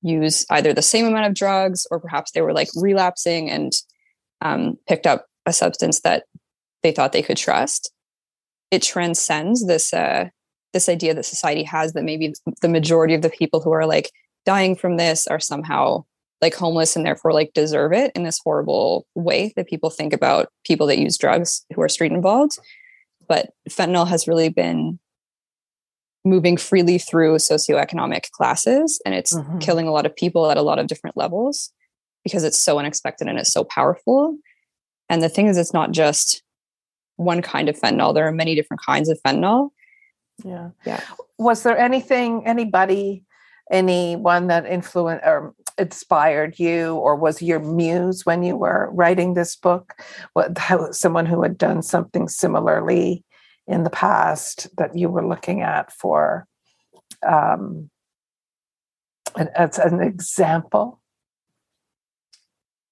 use 0.02 0.46
either 0.50 0.74
the 0.74 0.82
same 0.82 1.06
amount 1.06 1.28
of 1.28 1.34
drugs 1.34 1.86
or 1.92 2.00
perhaps 2.00 2.32
they 2.32 2.42
were 2.42 2.54
like 2.54 2.70
relapsing 2.76 3.50
and 3.50 3.74
um, 4.42 4.78
picked 4.88 5.06
up 5.06 5.26
a 5.46 5.54
substance 5.54 6.02
that 6.02 6.24
they 6.84 6.92
thought 6.92 7.12
they 7.12 7.22
could 7.22 7.38
trust. 7.38 7.92
It 8.72 8.82
transcends 8.82 9.66
this 9.66 9.94
uh, 9.94 10.30
this 10.74 10.88
idea 10.88 11.14
that 11.16 11.26
society 11.26 11.64
has 11.64 11.94
that 11.94 12.04
maybe 12.04 12.34
the 12.62 12.70
majority 12.70 13.16
of 13.16 13.22
the 13.22 13.30
people 13.30 13.60
who 13.60 13.72
are 13.72 13.88
like 13.88 14.12
dying 14.46 14.76
from 14.76 14.98
this 14.98 15.28
are 15.28 15.40
somehow 15.40 16.06
like 16.42 16.56
homeless 16.56 16.96
and 16.96 17.06
therefore 17.06 17.34
like 17.34 17.52
deserve 17.54 17.92
it 17.92 18.12
in 18.16 18.24
this 18.24 18.40
horrible 18.44 19.06
way 19.16 19.52
that 19.56 19.68
people 19.68 19.90
think 19.90 20.14
about 20.14 20.48
people 20.66 20.88
that 20.88 21.00
use 21.00 21.18
drugs 21.18 21.66
who 21.74 21.82
are 21.82 21.90
street 21.90 22.12
involved. 22.12 22.58
But 23.28 23.50
fentanyl 23.70 24.08
has 24.08 24.28
really 24.28 24.50
been 24.50 25.00
moving 26.30 26.58
freely 26.58 26.98
through 26.98 27.36
socioeconomic 27.36 28.32
classes 28.32 29.02
and 29.06 29.16
it's 29.16 29.36
mm-hmm. 29.36 29.58
killing 29.60 29.88
a 29.88 29.92
lot 29.92 30.06
of 30.06 30.16
people 30.16 30.50
at 30.52 30.58
a 30.58 30.62
lot 30.62 30.80
of 30.80 30.88
different 30.88 31.18
levels 31.18 31.72
because 32.24 32.44
it's 32.44 32.58
so 32.58 32.80
unexpected 32.80 33.28
and 33.28 33.40
it's 33.40 33.52
so 33.52 33.64
powerful. 33.64 34.38
And 35.10 35.24
the 35.24 35.30
thing 35.30 35.48
is, 35.48 35.58
it's 35.58 35.74
not 35.74 35.92
just 35.92 36.44
one 37.16 37.42
kind 37.42 37.68
of 37.68 37.78
fentanyl, 37.78 38.14
there 38.14 38.28
are 38.28 38.32
many 38.32 38.56
different 38.56 38.82
kinds 38.82 39.10
of 39.10 39.20
fentanyl. 39.26 39.70
Yeah. 40.46 40.70
Yeah. 40.86 41.02
Was 41.38 41.64
there 41.64 41.78
anything, 41.78 42.46
anybody, 42.46 43.24
anyone 43.72 44.48
that 44.48 44.66
influenced 44.66 45.26
or 45.26 45.54
inspired 45.78 46.60
you 46.60 46.96
or 46.96 47.16
was 47.16 47.42
your 47.42 47.60
muse 47.60 48.26
when 48.26 48.44
you 48.44 48.56
were 48.56 48.90
writing 48.94 49.34
this 49.34 49.56
book? 49.56 49.96
What, 50.34 50.58
how, 50.58 50.92
someone 50.92 51.26
who 51.26 51.42
had 51.42 51.58
done 51.58 51.82
something 51.82 52.28
similarly 52.28 53.26
in 53.70 53.84
the 53.84 53.90
past 53.90 54.68
that 54.78 54.98
you 54.98 55.10
were 55.10 55.26
looking 55.26 55.62
at 55.62 55.94
for 55.94 56.48
um, 57.26 57.90
as 59.56 59.78
an 59.78 60.02
example? 60.02 61.00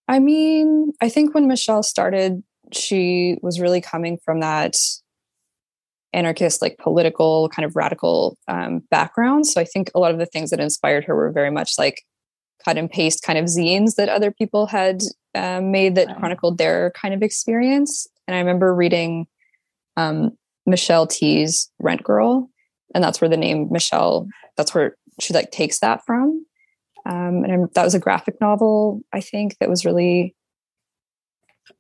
I 0.07 0.19
mean, 0.19 0.93
I 1.01 1.09
think 1.09 1.33
when 1.33 1.47
Michelle 1.47 1.83
started, 1.83 2.43
she 2.71 3.37
was 3.41 3.59
really 3.59 3.81
coming 3.81 4.19
from 4.23 4.39
that 4.39 4.77
anarchist, 6.13 6.61
like 6.61 6.77
political, 6.77 7.49
kind 7.49 7.65
of 7.65 7.75
radical 7.75 8.37
um, 8.47 8.83
background. 8.91 9.47
So 9.47 9.59
I 9.59 9.65
think 9.65 9.89
a 9.93 9.99
lot 9.99 10.11
of 10.11 10.19
the 10.19 10.25
things 10.25 10.51
that 10.51 10.59
inspired 10.59 11.03
her 11.05 11.15
were 11.15 11.31
very 11.31 11.51
much 11.51 11.73
like 11.77 12.03
cut 12.63 12.77
and 12.77 12.89
paste 12.89 13.23
kind 13.23 13.39
of 13.39 13.45
zines 13.45 13.95
that 13.95 14.09
other 14.09 14.31
people 14.31 14.67
had 14.67 15.01
um, 15.35 15.71
made 15.71 15.95
that 15.95 16.17
chronicled 16.17 16.57
their 16.57 16.91
kind 16.91 17.13
of 17.13 17.23
experience. 17.23 18.07
And 18.27 18.35
I 18.35 18.39
remember 18.39 18.73
reading 18.73 19.27
um, 19.97 20.37
Michelle 20.67 21.07
Tea's 21.07 21.71
Rent 21.79 22.03
Girl, 22.03 22.49
and 22.93 23.03
that's 23.03 23.19
where 23.21 23.29
the 23.29 23.37
name 23.37 23.69
Michelle. 23.71 24.27
That's 24.57 24.75
where 24.75 24.97
she 25.19 25.33
like 25.33 25.49
takes 25.49 25.79
that 25.79 26.05
from. 26.05 26.45
Um, 27.05 27.43
and 27.43 27.51
I'm, 27.51 27.67
that 27.73 27.83
was 27.85 27.95
a 27.95 27.99
graphic 27.99 28.39
novel, 28.41 29.01
I 29.13 29.21
think, 29.21 29.57
that 29.59 29.69
was 29.69 29.85
really 29.85 30.35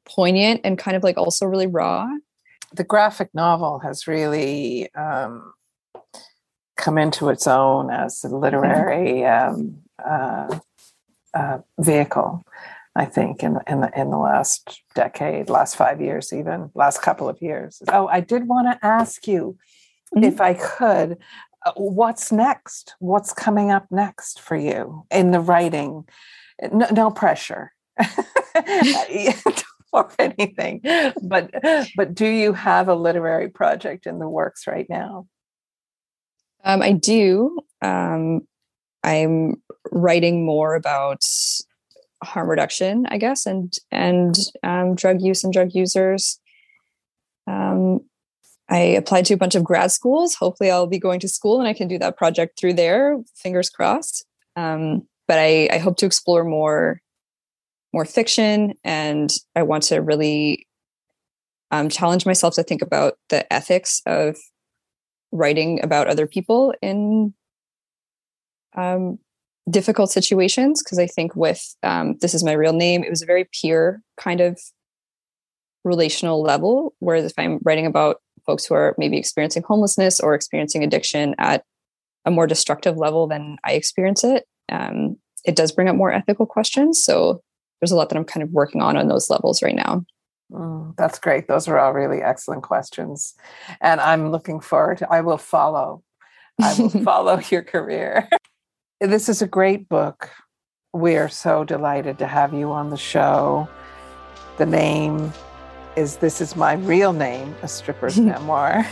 poignant 0.05 0.61
and 0.63 0.77
kind 0.77 0.95
of 0.95 1.03
like 1.03 1.17
also 1.17 1.45
really 1.45 1.67
raw. 1.67 2.07
The 2.73 2.83
graphic 2.83 3.29
novel 3.33 3.79
has 3.79 4.07
really 4.07 4.93
um, 4.95 5.53
come 6.77 6.97
into 6.97 7.29
its 7.29 7.45
own 7.45 7.89
as 7.89 8.23
a 8.23 8.29
literary 8.29 9.25
um, 9.25 9.79
uh, 10.03 10.59
uh, 11.33 11.59
vehicle. 11.79 12.43
I 12.97 13.05
think 13.05 13.43
in 13.43 13.59
in 13.67 13.81
the 13.81 13.91
in 13.95 14.09
the 14.09 14.17
last 14.17 14.81
decade, 14.95 15.49
last 15.49 15.75
five 15.75 16.01
years, 16.01 16.33
even 16.33 16.71
last 16.73 17.01
couple 17.01 17.29
of 17.29 17.39
years. 17.41 17.81
Oh, 17.89 18.07
I 18.07 18.21
did 18.21 18.47
want 18.47 18.67
to 18.71 18.85
ask 18.85 19.27
you, 19.27 19.55
mm-hmm. 20.15 20.23
if 20.23 20.41
I 20.41 20.55
could, 20.55 21.17
uh, 21.65 21.73
what's 21.75 22.31
next? 22.31 22.95
What's 22.97 23.33
coming 23.33 23.69
up 23.69 23.85
next 23.91 24.41
for 24.41 24.55
you 24.55 25.05
in 25.11 25.29
the 25.29 25.39
writing? 25.39 26.05
No, 26.71 26.87
no 26.91 27.11
pressure. 27.11 27.71
or 29.93 30.11
anything 30.19 30.81
but 31.23 31.49
but 31.95 32.13
do 32.13 32.27
you 32.27 32.53
have 32.53 32.89
a 32.89 32.93
literary 32.93 33.49
project 33.49 34.05
in 34.05 34.19
the 34.19 34.27
works 34.27 34.67
right 34.67 34.85
now 34.89 35.25
um, 36.65 36.81
i 36.81 36.91
do 36.91 37.57
um, 37.81 38.41
i'm 39.03 39.55
writing 39.91 40.45
more 40.45 40.75
about 40.75 41.23
harm 42.23 42.49
reduction, 42.49 43.05
I 43.09 43.17
guess, 43.17 43.45
and 43.45 43.73
and 43.91 44.35
um, 44.63 44.95
drug 44.95 45.21
use 45.21 45.43
and 45.43 45.53
drug 45.53 45.71
users. 45.73 46.39
Um, 47.47 48.01
I 48.69 48.79
applied 48.79 49.25
to 49.25 49.33
a 49.33 49.37
bunch 49.37 49.55
of 49.55 49.63
grad 49.63 49.91
schools. 49.91 50.35
Hopefully, 50.35 50.71
I'll 50.71 50.87
be 50.87 50.99
going 50.99 51.19
to 51.21 51.27
school 51.27 51.59
and 51.59 51.67
I 51.67 51.73
can 51.73 51.87
do 51.87 51.97
that 51.99 52.17
project 52.17 52.59
through 52.59 52.73
there. 52.73 53.17
Fingers 53.35 53.69
crossed. 53.69 54.25
Um, 54.55 55.07
but 55.27 55.39
I, 55.39 55.69
I 55.71 55.77
hope 55.77 55.97
to 55.97 56.05
explore 56.05 56.43
more 56.43 57.01
more 57.93 58.05
fiction, 58.05 58.73
and 58.83 59.33
I 59.55 59.63
want 59.63 59.83
to 59.83 60.01
really 60.01 60.67
um, 61.71 61.89
challenge 61.89 62.25
myself 62.25 62.55
to 62.55 62.63
think 62.63 62.81
about 62.81 63.17
the 63.29 63.51
ethics 63.51 64.01
of 64.05 64.37
writing 65.31 65.83
about 65.83 66.07
other 66.07 66.27
people 66.27 66.73
in 66.81 67.33
um, 68.75 69.19
difficult 69.69 70.11
situations 70.11 70.81
because 70.81 70.99
I 70.99 71.07
think 71.07 71.35
with 71.35 71.75
um, 71.83 72.17
this 72.21 72.33
is 72.33 72.43
my 72.43 72.53
real 72.53 72.73
name, 72.73 73.03
it 73.03 73.09
was 73.09 73.21
a 73.21 73.25
very 73.25 73.49
pure 73.51 74.01
kind 74.17 74.41
of 74.41 74.59
relational 75.83 76.41
level. 76.41 76.93
Whereas 76.99 77.25
if 77.25 77.33
I'm 77.37 77.59
writing 77.63 77.85
about 77.85 78.21
folks 78.45 78.65
who 78.65 78.75
are 78.75 78.95
maybe 78.97 79.17
experiencing 79.17 79.63
homelessness 79.63 80.19
or 80.19 80.33
experiencing 80.33 80.83
addiction 80.83 81.35
at 81.37 81.63
a 82.25 82.31
more 82.31 82.47
destructive 82.47 82.97
level 82.97 83.27
than 83.27 83.57
I 83.63 83.73
experience 83.73 84.23
it, 84.23 84.45
um, 84.69 85.17
it 85.45 85.55
does 85.55 85.71
bring 85.71 85.89
up 85.89 85.95
more 85.95 86.11
ethical 86.11 86.45
questions. 86.45 87.03
So 87.03 87.41
there's 87.79 87.91
a 87.91 87.95
lot 87.95 88.09
that 88.09 88.17
I'm 88.17 88.25
kind 88.25 88.43
of 88.43 88.51
working 88.51 88.81
on 88.81 88.97
on 88.97 89.07
those 89.07 89.29
levels 89.29 89.61
right 89.61 89.75
now. 89.75 90.05
Mm, 90.51 90.95
that's 90.97 91.19
great. 91.19 91.47
Those 91.47 91.67
are 91.67 91.77
all 91.77 91.93
really 91.93 92.21
excellent 92.21 92.63
questions. 92.63 93.33
And 93.81 93.99
I'm 93.99 94.31
looking 94.31 94.59
forward 94.59 94.99
to, 94.99 95.11
I 95.11 95.21
will 95.21 95.37
follow. 95.37 96.03
I 96.61 96.73
will 96.79 96.89
follow 97.03 97.39
your 97.49 97.63
career. 97.63 98.29
This 98.99 99.29
is 99.29 99.43
a 99.43 99.47
great 99.47 99.87
book. 99.87 100.31
We 100.91 101.17
are 101.17 101.29
so 101.29 101.63
delighted 101.63 102.17
to 102.17 102.25
have 102.25 102.51
you 102.51 102.71
on 102.71 102.89
the 102.89 102.97
show. 102.97 103.69
The 104.57 104.65
name 104.65 105.31
is 105.95 106.17
This 106.17 106.41
Is 106.41 106.55
My 106.55 106.73
Real 106.73 107.13
Name, 107.13 107.53
a 107.61 107.67
stripper's 107.67 108.19
memoir. 108.19 108.83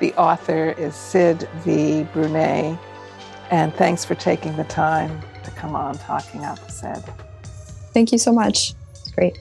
the 0.00 0.12
author 0.18 0.72
is 0.72 0.94
Cid 0.94 1.48
V. 1.60 2.06
Brunet. 2.12 2.78
And 3.50 3.72
thanks 3.72 4.04
for 4.04 4.14
taking 4.16 4.54
the 4.56 4.64
time 4.64 5.18
to 5.44 5.50
come 5.52 5.74
on 5.74 5.96
Talking 5.96 6.44
Up, 6.44 6.70
Cid. 6.70 7.02
Thank 7.94 8.12
you 8.12 8.18
so 8.18 8.34
much. 8.34 8.74
It's 8.90 9.10
great. 9.12 9.38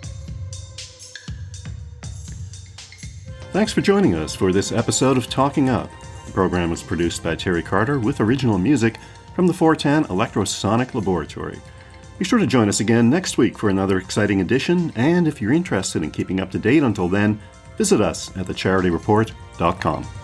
Thanks 3.51 3.73
for 3.73 3.82
joining 3.82 4.15
us 4.15 4.34
for 4.34 4.53
this 4.53 4.71
episode 4.71 5.17
of 5.17 5.27
Talking 5.27 5.67
Up. 5.67 5.91
The 6.27 6.32
program 6.32 6.69
was 6.69 6.82
produced 6.82 7.21
by 7.21 7.36
Terry 7.36 7.62
Carter 7.62 7.99
with 7.99 8.21
original 8.21 8.58
music 8.58 8.95
from 9.36 9.48
the 9.48 9.54
410 9.54 10.06
Electrosonic 10.15 10.93
Laboratory. 10.93 11.60
Be 12.17 12.26
sure 12.26 12.39
to 12.39 12.48
join 12.48 12.69
us 12.69 12.80
again 12.80 13.10
next 13.10 13.38
week 13.38 13.58
for 13.58 13.69
another 13.69 13.98
exciting 13.98 14.41
edition, 14.41 14.91
and 14.96 15.28
if 15.28 15.41
you're 15.41 15.54
interested 15.54 16.04
in 16.04 16.12
keeping 16.12 16.39
up 16.39 16.52
to 16.52 16.60
date 16.60 16.84
until 16.84 17.10
then, 17.10 17.39
visit 17.78 18.02
us 18.02 18.36
at 18.38 18.46
thecharityreport.com. 18.46 20.22